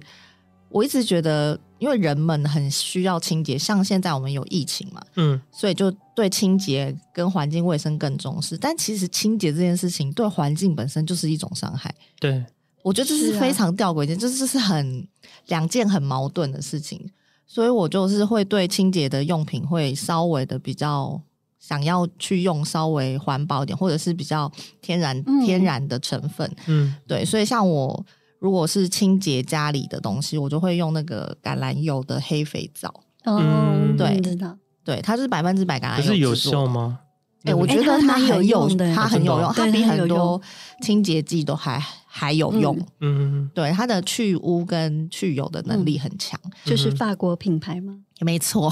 [0.72, 8.58] 我一直觉得，因为人们很需要清洁，像现在我们有疫情嘛，嗯，所以就对清洁跟环境卫生更重视。
[8.58, 12.44] 但其实清洁这件事情对环境本身就是一种伤害，对。
[12.84, 15.08] 我觉得这是非常吊诡的，就是这是很
[15.50, 17.00] 两件很矛盾的事情，
[17.46, 21.22] 所以我就是会对清洁的用品会稍微的比较
[21.60, 26.52] 想要去用稍微环保一点，或者是比较天然天然的成分。
[26.66, 28.04] 嗯，对，所以像我
[28.42, 32.92] 如果是清洁家里的东西，我就会用那个橄榄油的黑肥皂。
[33.24, 37.02] 嗯，对，知道，对，它是百分之百橄榄油，可是有效吗？
[37.44, 40.40] 哎、欸，我觉得它很有用，它很有用，它比很多
[40.82, 42.78] 清洁剂都还还有用。
[43.00, 47.96] 嗯，对，它的去污跟去油的能力很强，嗯，就是法国品牌吗？
[48.20, 48.72] 没错。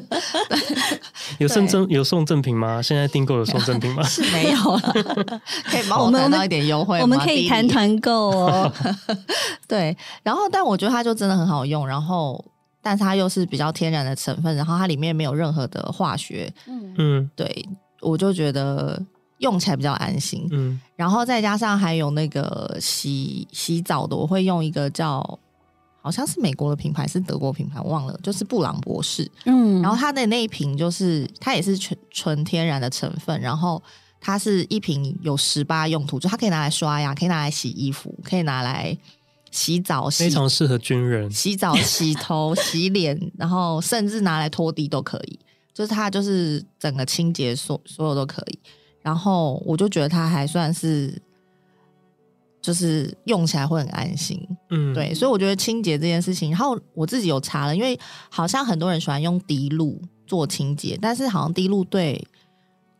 [1.38, 2.82] 有送赠有送赠品吗？
[2.82, 4.02] 现在订购有送赠品吗？
[4.04, 4.80] 是没有了，
[5.64, 7.02] 可以帮我们拿到一点优惠吗？
[7.02, 8.70] 我们可以谈团购哦。
[9.66, 12.44] 对，然后但我觉得它就真的很好用，然后。
[12.82, 16.52] 但是它又是比较天然的成分，然后它里面没有任何的化学，
[16.96, 17.68] 嗯，对，
[18.00, 19.00] 我就觉得
[19.38, 25.20] 用起来比较安心，嗯，然后再加上还有那个洗洗澡的，我会用一个叫
[26.00, 33.82] 好像是美国的品牌，是德国品牌，忘了，就是布朗博士，嗯，然后它的那一瓶就是它也是纯纯天然的成分，然后
[34.20, 38.96] 它是一瓶有十八用途，就它可以拿来刷牙，可以拿来洗衣服，可以拿来。
[39.50, 45.38] 洗澡洗非常适合军人，洗澡、洗头、 洗脸，然后甚至拿来拖地都可以。
[45.72, 48.58] 就是它，就是整个清洁所所有都可以。
[49.02, 51.16] 然后我就觉得它还算是，
[52.60, 54.46] 就是用起来会很安心。
[54.68, 62.22] 嗯，对，所以我觉得清洁这件事情，然后我自己有查了，因为好像很多人喜欢用滴露做清洁，但是好像滴露对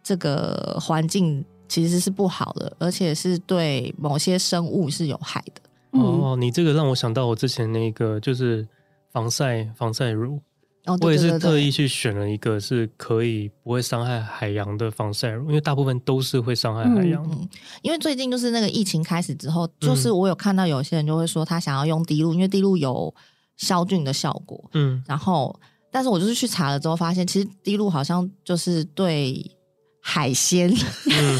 [0.03, 5.61] 这个环境其实是不好的，而且是对某些生物是有害的。
[5.93, 8.67] 哦，你这个让我想到我之前那个就是
[9.11, 10.41] 防晒防晒乳，
[10.87, 17.23] 哦，我也是特意去选了一个是可以不会伤害海洋的防晒乳，因为大部分都是会伤害海洋。
[17.31, 17.49] 嗯，
[17.83, 23.15] 因为最近就是那个疫情开始之后，就是我有看到有些人就会说他想要用滴露，因为滴露有
[23.57, 24.71] 消菌的效果。
[24.75, 25.59] 嗯，然后
[25.91, 29.57] 但是我就是去查了之后发现，其实滴露好像就是对。
[30.03, 30.69] 海鲜，
[31.11, 31.39] 嗯，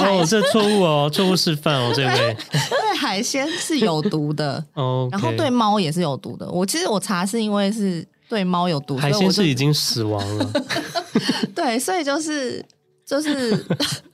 [0.00, 2.36] 哦，这错误哦，错误示范哦，这位。
[2.50, 4.62] 对海鲜是有毒的。
[4.74, 6.50] 哦，然后对猫也是有毒的。
[6.50, 10.50] 我其实我查是因为是对猫有毒，海鲜是已经死亡了，
[11.54, 12.64] 对，所以就是
[13.06, 13.64] 就是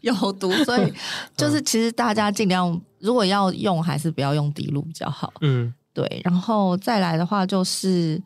[0.03, 0.92] 有毒，所以
[1.37, 5.33] 就是其实大家尽量如果要用，还是不要用滴露比较好。
[5.40, 8.20] 嗯，对，然后再来的话就是，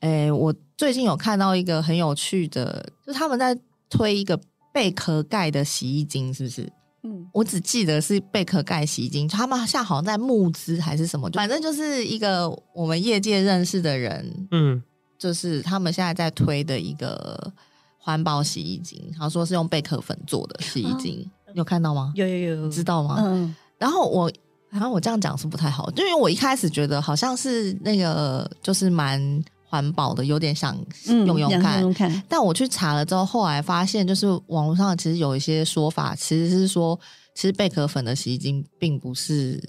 [0.00, 3.56] 诶，我最近有看到一个很有趣的，就是他们在。
[3.90, 4.38] 推一个
[4.72, 6.72] 贝壳盖的洗衣精，是不是？
[7.04, 14.82] 嗯，我只记得是贝壳盖洗衣精，他们现在好像在募资还是什么，反正就是一个我们业界认识的人，嗯，
[15.16, 17.52] 就是他们现在在推的一个
[17.98, 22.12] 环保洗衣精，然后说是用贝壳粉做的洗衣精，啊、有看到吗？
[22.16, 23.16] 有有有，知道吗？
[23.20, 24.30] 嗯，然后我，
[24.68, 29.42] 然后我这样讲是不太好，就因为我一开始觉得好像是那个就是蛮。
[29.70, 36.98] 环保的有点想用用看，嗯、用看，但我去查了之后，后来发现就是网络上其实有一些说法，其实是说，
[37.34, 39.62] 其实贝壳粉的洗衣精并不是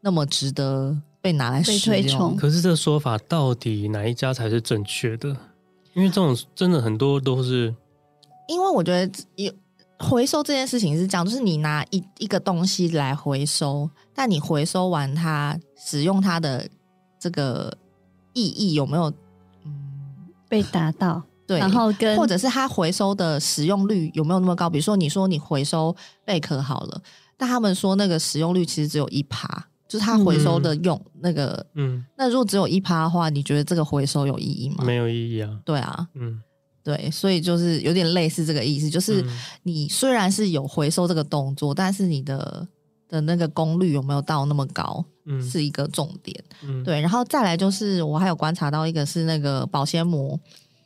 [0.00, 2.34] 那么值得被拿来使用。
[2.34, 5.28] 可是这个说法到底哪一家才是正确的？
[5.94, 7.72] 因为这种真的很多都是，
[8.48, 9.52] 因为我觉得有
[10.00, 16.68] 回收这件事情是这样，就是你拿一一个东西来回收，但你回收完它使用它的
[17.20, 17.72] 这个
[18.32, 19.12] 意义有没有？
[20.48, 24.68] 被达到，对，然后跟或者是它回收的使用率有没有那么高？
[24.68, 25.94] 比如说，你说你回收
[26.24, 27.02] 贝壳好了，
[27.36, 34.84] 但他们说那个使用率其实只有一趴，就是它回收的用、嗯、那个，嗯，那如果只有一趴的话，你觉得这个回收有意义吗？
[34.84, 35.58] 没有意义啊。
[35.64, 36.40] 对啊，嗯，
[36.82, 39.24] 对，所以就是有点类似这个意思，就是
[39.62, 42.66] 你虽然是有回收这个动作，但是你的
[43.08, 46.38] 的那个功率有没有到那么高，嗯，是一个重点。
[46.62, 50.38] 嗯，对，然后再来就是我还有观察到一个是那个保鲜膜，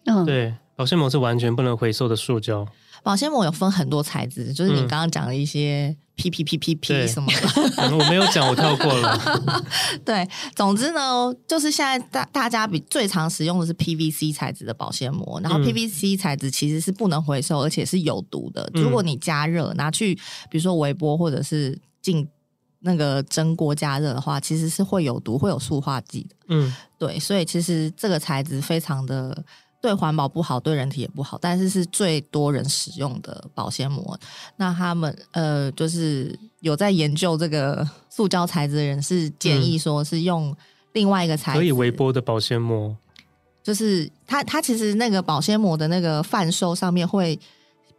[0.05, 2.66] 嗯，对，保鲜膜是完全不能回收的塑胶。
[3.03, 7.49] 保鲜膜有分很多材质，就是你刚刚讲的一些 P P P P P 什么的，
[7.89, 9.18] 嗯、我没有讲，我跳过了。
[10.05, 18.71] 对，总之呢，就是现在大大家比最常使用的是 P V C 材质的保鲜膜，然后 P V C 材质其实是不能回收，而且是有毒的。
[18.75, 20.14] 嗯、如果你加热拿去，
[20.51, 22.28] 比如说微波或者是进
[22.80, 26.36] 那个蒸锅加热的话，其实是会有毒，会有塑化剂的。
[26.48, 29.44] 嗯，对，所以其实这个材质非常的。
[29.82, 34.14] 对环保不好，对人体也不好，但是是最多人使用的保鲜膜。
[34.57, 40.55] 那他们呃，就是有在研究这个塑胶材质的人是建议说是用
[40.92, 42.94] 另外一个材质，可以微波的保鲜膜。
[43.62, 47.40] 就是它它其实那个保鲜膜的那个贩售上面会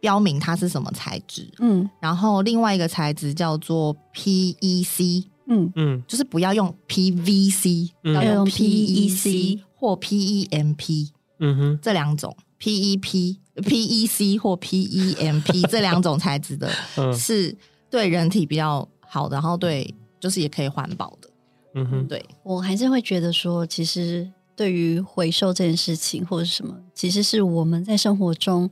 [0.02, 5.72] 标明它是什么材质，嗯，然后另外一个材质叫做 PEC，嗯。
[5.76, 11.10] 嗯，就是不要用 PVC，嗯，要用 PEC 或 PEMP。
[11.38, 16.68] 嗯哼，这两种 PEP、PEC 或 PEMP 这两种材质的，
[17.14, 17.56] 是
[17.88, 21.30] 对人体比较好的，然后对就是也可以环保的。
[21.76, 28.68] 嗯哼，对，我还是会觉得说，其实对于回收这件事情或者什么，其实是我们在生活中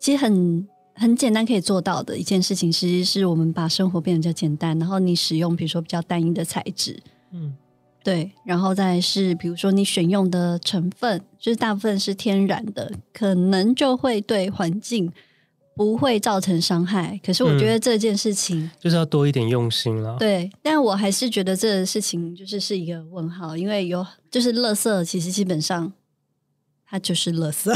[0.00, 7.54] 其实很很简单可以做到的一件事情，其实是我们把生活变得比较简单，然后你使用比如说比较单一的材质，嗯。
[8.02, 15.12] 对，然后再是比如说你选用的成分，就是大部分是天然的，可能就会对环境
[15.76, 17.20] 不会造成伤害。
[17.22, 20.16] 可是我觉得这件事情、嗯、就是要多一点用心了。
[20.18, 25.92] 对，但我还是觉得这个事情就是是一个问号，因为有就是垃圾，其实基本上
[26.90, 27.72] 它就是垃圾。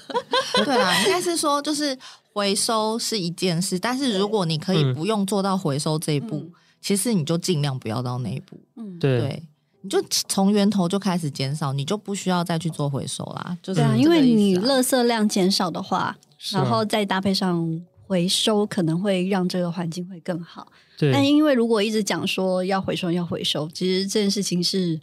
[0.64, 1.96] 对啊，应该是说就是
[2.32, 8.58] 回收是一件事，但是如果你可以不用做到回收这一步，嗯、其实你就尽量不要到那一步。
[8.76, 9.20] 嗯，对。
[9.20, 9.42] 对
[9.82, 13.56] 你就从源头就开始减少，你就不需要再去做回收啦。
[13.62, 16.16] 就是、啊、因为你垃圾量减少的话，啊、
[16.50, 20.66] 然后再搭配上回收，可能会让这个环境会更好。
[20.98, 21.12] 对。
[21.12, 25.00] 但因为如果一直讲说要回收要回收，其实这件事情是，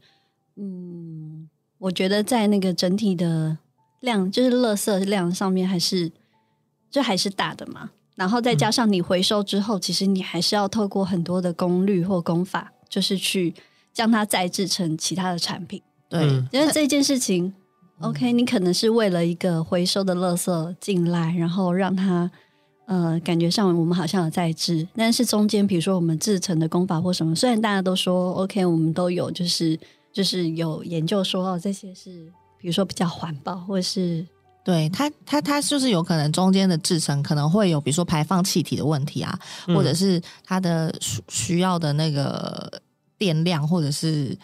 [0.57, 1.32] 嗯，
[1.83, 3.57] 我觉得在那个整体的
[3.99, 6.11] 量，就是垃圾量上面还是，
[6.89, 7.89] 就还是大的嘛。
[8.15, 13.53] 然后再加上你回收之后，嗯、其实你还是要透过很多的功率或功法，就是去。
[13.95, 15.79] 将它再制成其他的产品，
[16.09, 17.45] 对，嗯、因为这件事情、
[17.99, 22.31] 嗯、，OK，你可能是为了一个回收的垃圾进来，然后让它
[22.87, 29.79] 呃感觉上我们好像有在制，但是中间比如说我们制成的功法或什么，虽然大家都说 OK，我们都有就是
[30.13, 34.25] 就是有研究说哦这些是比如说比较环保，或是
[34.63, 39.37] 对它它它就是有可能中间的制成可能会有比如说排放气体的问题啊，
[39.67, 42.71] 嗯、或者是它的需需要的那个。
[43.15, 44.37] 电量或者是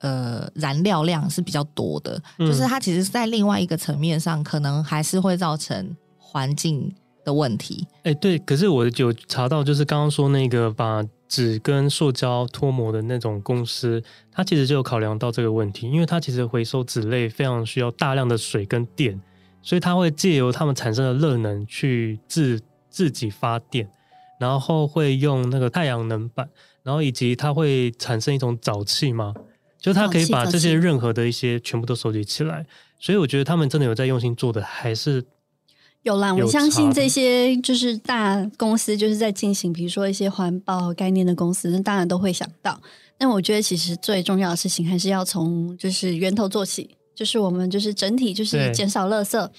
[0.00, 6.94] 呃燃料量是比较多的，嗯、就是它其实，在另外一个层面上，可能还是会造成环境
[7.28, 7.86] 的问题。
[7.98, 14.02] 哎、欸，对，可是我有查到，就是刚刚说那个把纸跟塑胶脱模的那种公司，
[14.32, 19.20] 它其实就有考量到这个问题，因为它其实回收纸类非常需要大量的水跟电，
[19.62, 23.88] 所以它会借由它们产生的热能去自自己发电，
[24.40, 26.48] 然后会用那个太阳能板。
[26.84, 29.34] 然后以及它会产生一种沼气嘛，
[29.78, 32.64] 就它可以把这些任何的一些全部都收集起来，
[32.98, 35.22] 所以我觉得他们真的有在用心做的，还是
[36.02, 36.34] 有啦。
[36.34, 42.80] 我相信这些就是大公司就是在进行，比如说一些环保概念的公司，那当然都会想到。
[43.16, 49.50] 但我觉得其实最重要的事情还是要从就是源头做起，就是我们就是整体就是减少垃圾。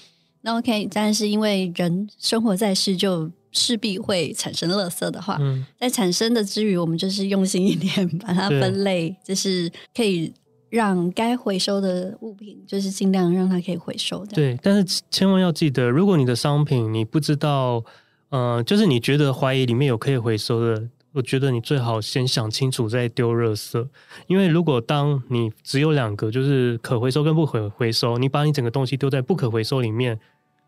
[0.42, 3.30] 那 OK，但是因为人生活在世就。
[3.52, 10.32] 势必会产生垃圾的话，嗯、在产生的之余，我们就是用心一点， 把它分类，就是可以
[10.70, 14.32] 让该回收的物品，就是尽量让它可以回收的。
[14.32, 17.84] 对，但是千万要记得，如果你的商品你不知道，
[18.30, 23.88] 呃，就是你觉得怀疑里面有可以回收的，我觉得你最好先想清楚再丢垃圾，
[24.28, 30.20] 因为如果当你只有两个，就是可回收跟不可回收，你把你整个东西丢在不可回收里面，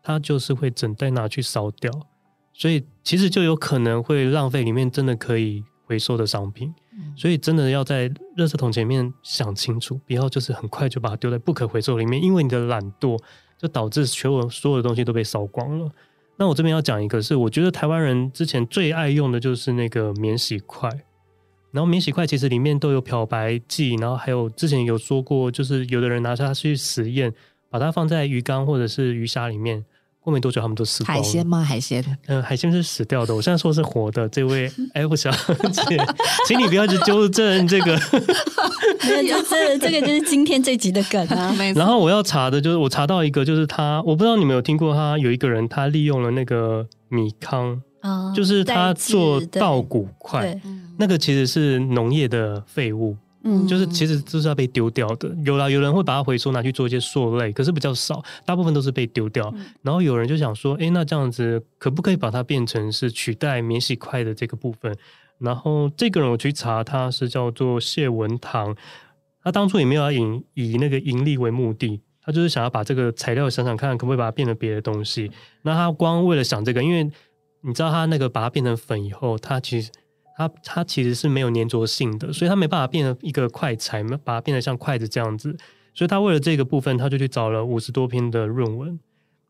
[0.03, 1.89] 它就是会整袋拿去烧掉。
[2.53, 6.73] 所以其实就有可能会浪费里面真的可以回收的商品，
[7.15, 13.19] 所以真的要在垃圾桶前面想清楚，不要就是很快就把它丢在不可回收里面，因为你的懒惰
[13.57, 15.91] 就导致全我所有的东西都被烧光了。
[16.37, 20.89] 那我这边要讲一个，是我觉得台湾人之前最爱用的就是那个免洗筷，
[21.71, 27.33] 然后免洗筷其实里面都有漂白剂，然后还有之前有说过，就是有的人拿它去实验，
[27.69, 29.85] 把它放在鱼缸或者是鱼虾里面。
[30.23, 31.21] 过没多久他们都死光了。
[31.21, 31.61] 海鲜吗？
[31.61, 32.01] 海鲜？
[32.27, 33.35] 嗯、呃，海鲜是死掉的。
[33.35, 34.27] 我现在说是活的。
[34.29, 35.97] 这位 F 小姐，
[36.47, 37.99] 请你不要去纠正这个。
[39.05, 41.53] 没有，这这个就是今天这集的梗啊。
[41.75, 50.57] 然后我要查的就是，我查到一个，就是他，我不知道你们有听过他有一个人，他利用了那个米糠，哦、就是他做稻谷块，
[50.97, 53.17] 那个其实是农业的废物。
[53.45, 55.29] 嗯，就是其实就是要被丢掉的。
[55.43, 59.51] 有啦，有人会把它回收拿去做一些塑类，可是比较少，大部分都是被丢掉。
[59.57, 64.95] 嗯、然后有人就想说，哎，那这样子可不可以把它变成是取代免洗筷的这个部分？
[65.39, 68.73] 然后这个人我去查，他是叫做谢文堂，
[69.43, 75.29] 他当初也没有要以以那个盈利为目的，他就是想要把这个材料想想看，可不可以把它变成别的东西。
[75.63, 77.03] 那他光为了想这个，因为
[77.59, 79.91] 你知道他那个把它变成粉以后，他其实。
[80.35, 85.55] 它它其实是没有粘着性的，所以它没办法变成一个快材，把它变得像筷子这样子。
[85.95, 88.99] 所以他为了这个部分，他就去找了五十多篇的论文。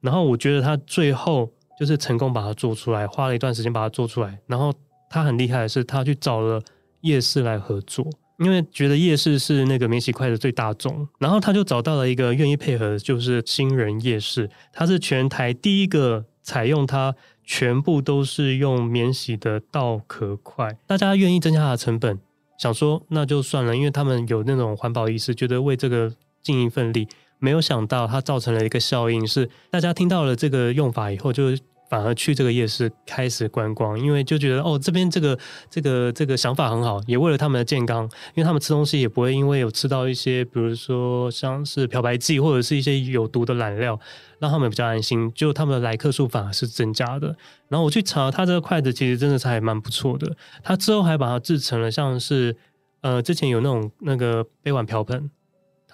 [0.01, 4.37] 然后我觉得他最后就是成功把它做出来，花了一段时间把它做出来。
[4.45, 4.73] 然后
[5.09, 6.61] 他很厉害的是，他去找了
[6.99, 8.05] 夜市来合作，
[8.39, 11.07] 因为觉得夜市是那个免洗筷子最大众。
[11.17, 17.15] 然后他就找到了一个愿意配合，就是新人夜市，他是全台第一个采用它。
[17.43, 22.19] 全部都是用免洗的稻壳块，大家愿意增加它的成本，
[22.57, 27.07] 想说那就算了，因为他们有那种环保意识，觉得为这个尽一份力。
[27.39, 31.57] 没有想到它造成了一个效应，是大家听到了这个用法以后就。
[31.93, 35.37] 反而去这个夜市开始观光，因为就觉得哦，这边这个
[35.69, 43.99] 这个这个想法很好，也为了他们的健康，因为他们吃东西也不会因为有吃到一些，比如说像是漂白剂或者是一些有毒的染料，
[44.39, 45.31] 让他们比较安心。
[45.35, 47.27] 就他们的来客数反而是增加的。
[47.67, 50.35] 然后我去查，他这个筷子其实真的是还蛮不错的。
[50.63, 52.57] 他之后还把它制成了像是
[53.01, 55.29] 呃，之前有那种那个杯碗瓢盆。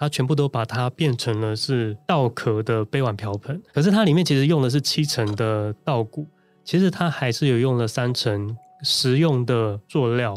[0.00, 6.26] 它全部都把它变成了是稻壳的杯碗瓢盆，可是它里面其实用的是七成的稻谷，
[6.64, 10.34] 其实它还是有用了三成食用的塑料，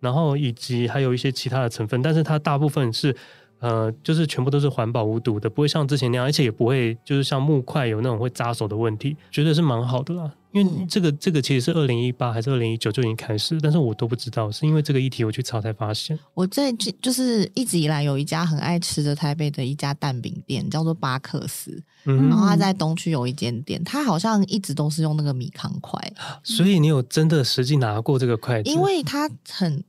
[0.00, 3.16] 然后以及还有一些其他的成分，但是它大部分是。
[3.58, 10.30] 呃，就是全部都是环保无毒的，不会像之前那样，而且也不会就是像木块有那种会扎手的问题，觉得是蛮好的啦。
[10.56, 16.18] 因为这个这个其实是二零一八还是二零一九就已经开始，但是我都不知道，是因为这个议题我去查才发现。
[16.32, 26.00] 我在就是一直以来有一家很爱吃的台北的一家蛋饼店，叫做巴克斯，嗯、然后他在东区有一间店，他好像一直都是用那个米糠筷，
[26.42, 28.70] 所以你有真的实际拿过这个筷子？
[28.70, 29.84] 因为它很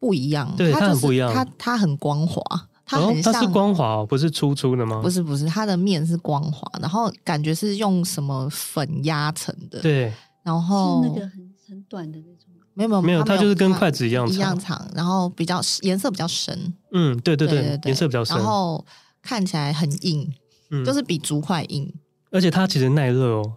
[0.00, 2.42] 不一样，对，它很不一样，它它很光滑。
[2.88, 5.00] 它很像，哦、它是光滑，哦，不是粗粗的吗？
[5.02, 9.80] 不是不是，它的面是光滑，然后感觉是用什么粉压成的。
[9.80, 10.10] 对，
[10.42, 12.46] 然后是那个很很短的那种。
[12.72, 16.72] 没有没有没有，它就是跟筷子一样长，一样长，然后比较颜色比较深。
[16.92, 18.84] 嗯，对对对，对对对，颜色比较深，然后
[19.20, 20.32] 看起来很硬，
[20.70, 21.92] 嗯、就是比竹筷硬。
[22.30, 23.54] 而且它其实耐热哦。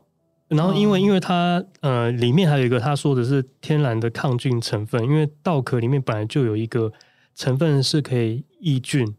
[0.48, 6.92] 然后因为、嗯、因为它呃里面还有一个他说的是天然的抗菌成分，因为稻壳里面本来就有一个
[7.36, 9.16] 成分是可以抑菌。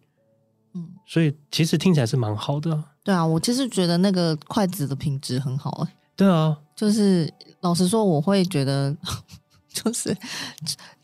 [1.12, 2.84] 嗯，所以其实听起来是蛮好的。
[3.04, 5.86] 对啊，我其实觉得那个筷子的品质很好。
[6.16, 8.96] 对啊，就是老实说，我会觉得，
[9.72, 10.16] 就是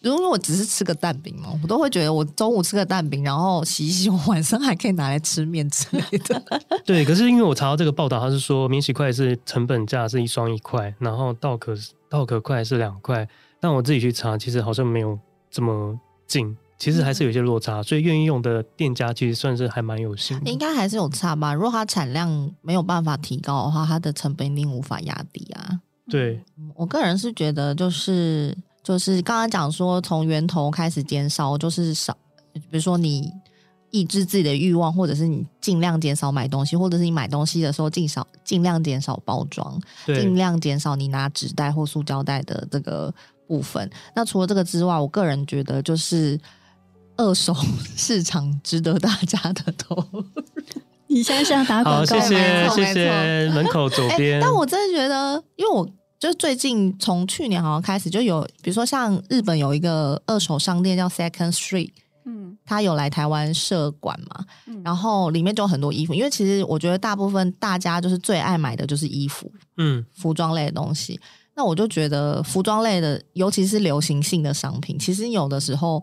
[0.00, 6.42] 如果我只是吃个蛋饼嘛，我都会觉得我中午吃个蛋饼，然后洗一洗，我晚上还可以拿来吃面之类的。
[6.86, 11.74] 对，可是因为我查到这个报道，它是说免洗筷是成本价是一双一块，然后稻壳
[12.08, 13.28] 稻壳筷是两块，
[13.60, 15.18] 但我自己去查，其实好像没有
[15.50, 16.56] 这么近。
[16.78, 20.48] 其实还是有些落差，所以愿意用的店家其实算是还蛮有心的。
[20.48, 21.52] 应该还是有差吧？
[21.52, 25.80] 如果它产量没有办法提高的话，它的成本一定无法压低啊。
[26.08, 26.40] 对，
[26.76, 32.16] 我个人是觉得，就是就是刚刚讲说，从源头开始减少，就是少，
[32.52, 33.28] 比如说你
[33.90, 39.76] 抑制自己的欲望，或者是你尽量减少买东西，或者是你买东西的时候尽少尽量减少包装，
[40.06, 43.12] 尽量减少你拿纸袋或塑胶袋的这个
[43.48, 43.90] 部分。
[44.14, 46.38] 那除了这个之外，我个人觉得就是。
[47.18, 47.54] 二手
[47.94, 50.24] 市场值得大家的投入。
[51.08, 51.98] 你现在是要打广告？
[52.00, 53.50] 好，谢谢谢谢。
[53.50, 54.40] 门口左边、欸。
[54.40, 55.86] 但我真的觉得，因为我
[56.18, 61.92] 就是最近从去年好像开始就有，比如说像日本有一个二手商店叫 Second Street，
[62.24, 66.12] 嗯，他有来台湾设馆嘛，嗯、然后里面就有很多衣服。
[66.12, 71.18] 因为其实我觉得大部分大家就是最爱买的就是衣服，嗯，服装类的东西。
[71.58, 76.02] 那我就觉得服装类的，尤其是流行性的商品，其实有的时候。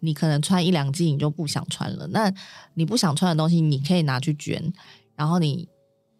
[0.00, 2.30] 你可能穿一两季你就不想穿了，那
[2.74, 4.62] 你不想穿的东西你可以拿去捐，
[5.16, 5.66] 然后你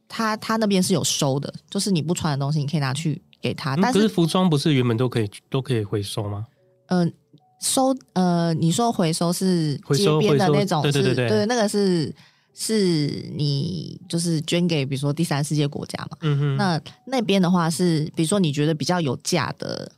[0.08, 3.74] 他他那边是有收的，就是你不穿的东西你可以拿去给他。
[3.74, 6.46] 嗯、但是，服装不是原本都可以都可以回收吗？
[6.86, 7.12] 嗯、呃，
[7.60, 12.12] 收呃，你说回收是街边的那种，对对对对，对那个是
[12.58, 19.92] 是你就是捐给比如说第三世界国家嘛，嗯哼，那那边的话是比如说你觉得比较有价的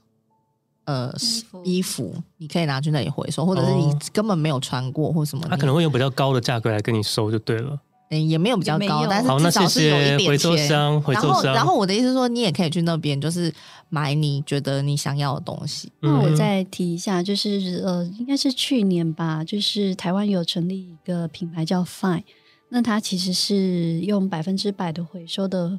[0.85, 7.79] 呃衣服衣服，你可以拿去那里回收，或者是你根本没有穿过或什么，他可能会用比较高的价格来跟你收就对了。
[8.11, 10.29] 嗯，也没有比较高，但是好，那至少是有一点钱。
[10.29, 11.31] 回收箱，回收箱。
[11.31, 13.53] 然后，然后我的意思是说，你也可以去那边，就是
[13.91, 15.93] 买你觉得你想要的东西。
[16.01, 22.23] 那我再提一下，就是呃，应该是去年吧，就是台湾有成立一个品牌叫 Fine，
[22.71, 25.79] 那它其实是用百分之百的回收的。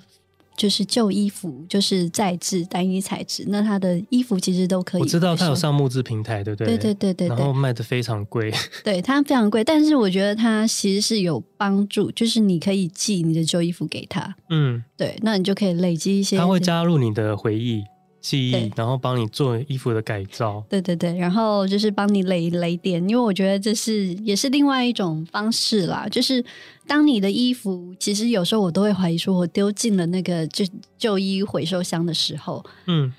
[0.58, 5.02] 就是旧衣服，就是再制单一材质，那它的衣服其实都可以。
[5.02, 6.78] 我知道它有上募资平台，对不对？
[6.78, 8.52] 对对对对，然后卖的非常贵。
[8.84, 16.38] 对，它非常贵，但是我觉得它其实是有帮助，就是你可以寄你的旧衣服给他，嗯，对，那你就可以累积一些。
[16.38, 17.82] 它会加入你的回忆。
[18.22, 20.64] 记忆，然后帮你做衣服的改造。
[20.70, 26.08] 对对对，然后就是帮你累累点，因为我觉得这是也是另外一种方式啦。
[26.12, 26.44] 就是
[26.86, 30.66] 当你的衣服，其实有时候我都会怀疑，说我丢进了那个就
[30.98, 33.12] 旧衣回收箱的时候，嗯，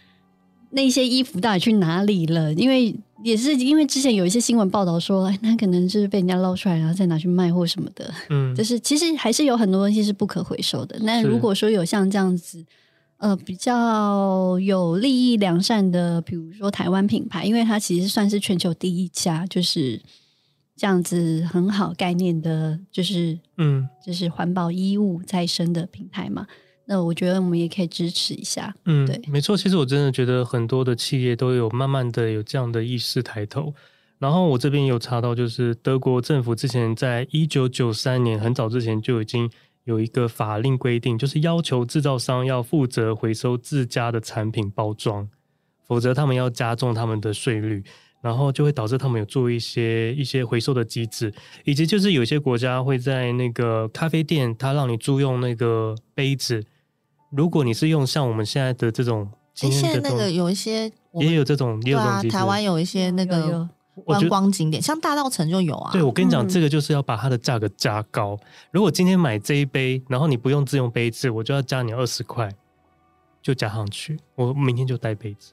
[0.71, 2.53] 那些衣服到底去哪里了？
[2.55, 2.95] 因为
[3.25, 8.13] 也是因为之前有一些新闻报道说，那可能就是被人家捞出来，然后再拿去卖或什么的。
[8.29, 10.99] 嗯，就是其实还是有很多东西是不可回收的。
[11.01, 12.65] 那如果说有像这样子。
[13.21, 20.01] 呃，比较有利益良善的，比如说台湾品牌，因为它其实算是全球第一家，就是
[20.75, 26.47] 这样子很好概念的，就是嗯，就是环保衣物再生的平台嘛。
[26.87, 28.75] 那我觉得我们也可以支持一下。
[28.87, 29.55] 嗯，对，没错。
[29.55, 33.75] 其实我真的觉得很多的企业都有慢慢的有这样的意识抬头。
[34.19, 39.51] 然后我这边有查到，就是德国政府之前在一九九三年很早之前就已经。
[39.91, 45.29] 有一个法令规定，就是要求制造商要负责回收自家的产品包装，
[45.89, 47.83] 否则他们要加重他们的税率，
[48.23, 51.35] 然后就会导致他们有做一些一些回收的机制，
[51.65, 56.65] 以及就是有些国家会在那个咖啡店，他让你租用那个杯子，
[57.33, 63.69] 如果你是用像我们现在的这种，现在那个有一些也有这种，也有这种机制，台湾有一些那个。
[64.05, 65.93] 观光景点像大道城就有啊。
[65.93, 68.39] 对，我跟你讲，这个就是要把它的价格加高。
[68.41, 72.51] 嗯、如果今天买这一杯，然后你不用自用杯子，我就要加你二十块，
[73.43, 74.19] 就加上去。
[74.37, 75.53] 我明天就带杯子。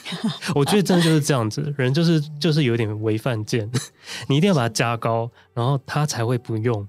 [0.54, 3.70] 我觉得真的就是这样子，人就是就是有点违犯贱。
[4.28, 6.86] 你一定要把它加高，然后他才会不用。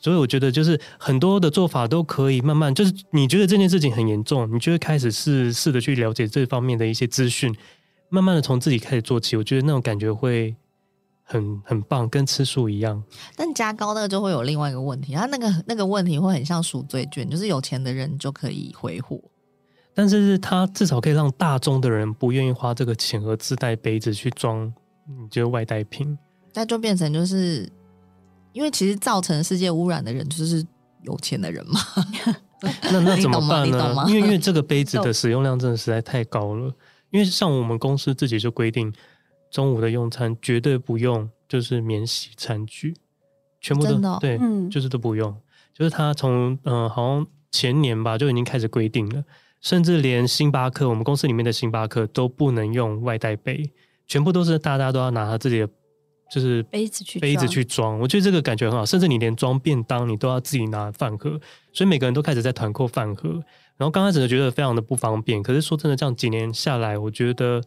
[0.00, 7.54] 所以我觉得就是很多的做法都可以慢慢，就是你觉得这件事情很严重，你就会开始试试着去了解这方面的一些资讯。
[8.12, 10.54] 慢慢的从自己开始做起，我觉得那种感觉会
[11.22, 13.02] 很很棒，跟吃素一样。
[13.34, 19.18] 但加高那个就会有另外一个问题，它那个那个问题会很像赎罪券，就是有钱的人就可以挥霍。
[19.94, 24.70] 但是它至少可以让大众的人不愿意花这个钱而自带杯子去装，
[25.08, 26.18] 你就外带品。
[26.52, 27.66] 那就变成就是，
[28.52, 30.62] 因为其实造成世界污染的人就是
[31.00, 31.80] 有钱的人嘛。
[32.90, 34.04] 那那 怎么办呢？
[34.06, 36.70] 因为因为这个杯子的 使用量真的实在太高了。
[37.12, 38.92] 因为像我们公司自己就规定，
[39.50, 42.94] 中午的用餐绝对不用，就是免洗餐具，
[43.60, 45.36] 全部都、哦、对，嗯、就是都不用。
[45.74, 49.22] 就是他从嗯、呃，好像前年吧就已经开始规定了，
[49.60, 53.70] 甚至连星巴克，我们公司里面的星巴克都不能用外带杯，
[54.06, 55.68] 全部都是大家都要拿他自己的
[56.30, 58.00] 就是杯子去杯子去装。
[58.00, 61.38] 我觉得这个感觉很好，甚至你连装便当你都要自己拿饭盒，
[61.74, 63.42] 所以每个人都开始在团购饭盒。
[63.78, 67.60] 然后刚开始就觉得非常的不方便，可是说真的，这样几年下来，我觉得，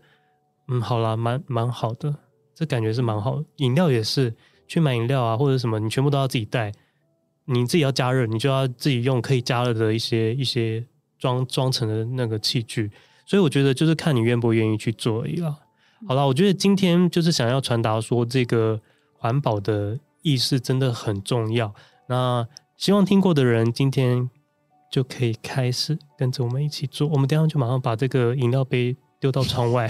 [0.68, 2.16] 嗯，好啦，蛮蛮好的，
[2.54, 3.46] 这感觉是蛮好的。
[3.58, 4.34] 饮料也是，
[4.68, 6.72] 去买饮料啊或者什么，你全部都要自己带，
[7.46, 10.86] 你自己要加热，你就要自己用可以加热的一些一些
[11.20, 12.90] 装装成的那个器具。
[13.26, 15.58] 所以我觉得就是看你愿不愿意去做而已啦。
[16.08, 18.80] 好啦，我觉得今天就是想要传达说，这个
[19.18, 21.74] 环保的意识真的很重要。
[22.08, 22.48] 那
[22.78, 24.30] 希望听过的人今天。
[24.92, 27.08] 就可以开始跟着我们一起做。
[27.08, 29.90] 我们等下就马上把这个饮料杯丢到窗外，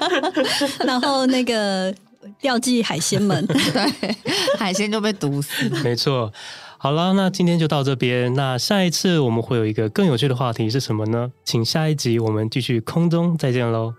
[0.84, 1.94] 然后那个
[2.40, 4.16] 钓具海鲜们， 对，
[4.58, 5.68] 海鲜就被毒死。
[5.82, 6.32] 没错。
[6.78, 8.32] 好了，那今天就到这边。
[8.34, 11.32] 那下一次我们会有一个更有趣的话题是什么呢？
[11.44, 13.94] 请下一集我们继续空中再见喽。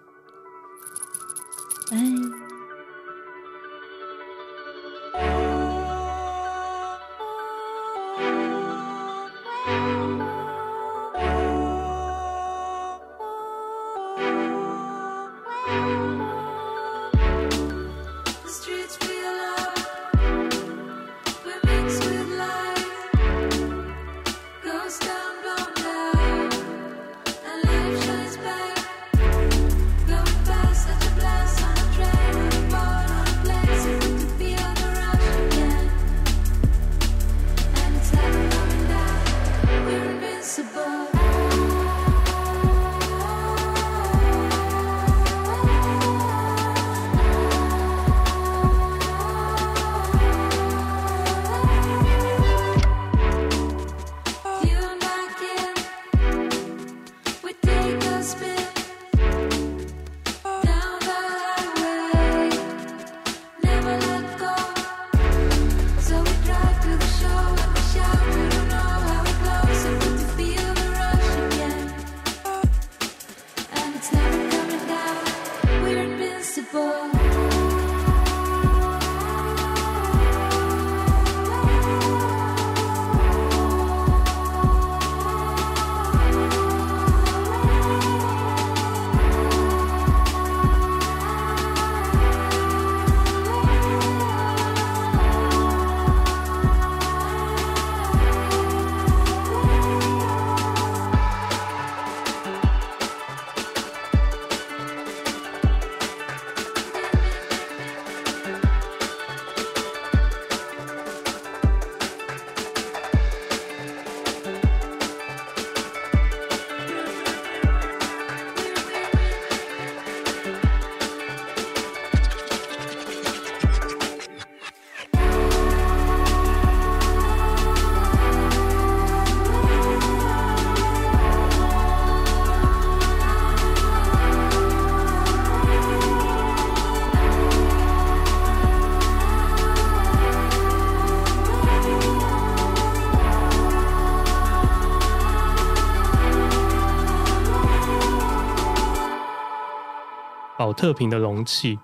[150.67, 151.79] 宝特瓶的容器，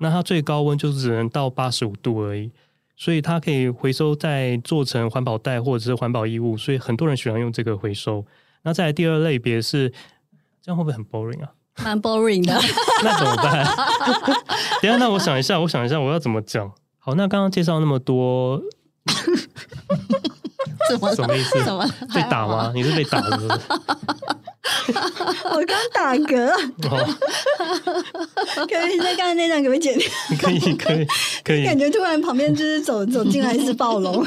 [0.00, 2.50] 那它最高温就是只能到八十五度而已，
[2.96, 8.24] 所以它可以回收再做成环保袋或者是环保衣物，所以很多人喜欢用这个回收。
[8.62, 9.90] 那再来第二类别是，
[10.62, 11.52] 这样会不会很 boring 啊？
[11.84, 12.58] 蛮 boring 的，
[13.04, 13.62] 那怎么办？
[14.80, 16.72] 等下，那我想一下，我想一下，我要怎么讲？
[16.98, 18.58] 好，那刚刚介绍那么多，
[20.88, 21.58] 什么什么意思？
[22.14, 22.72] 被打吗？
[22.74, 23.36] 你是被打的？
[25.44, 26.50] 我刚打嗝，
[28.66, 30.08] 可以在刚才那段可以剪掉？
[30.40, 31.06] 可以可以
[31.44, 34.24] 可以，感觉突然旁边就是走走进来一只暴龙。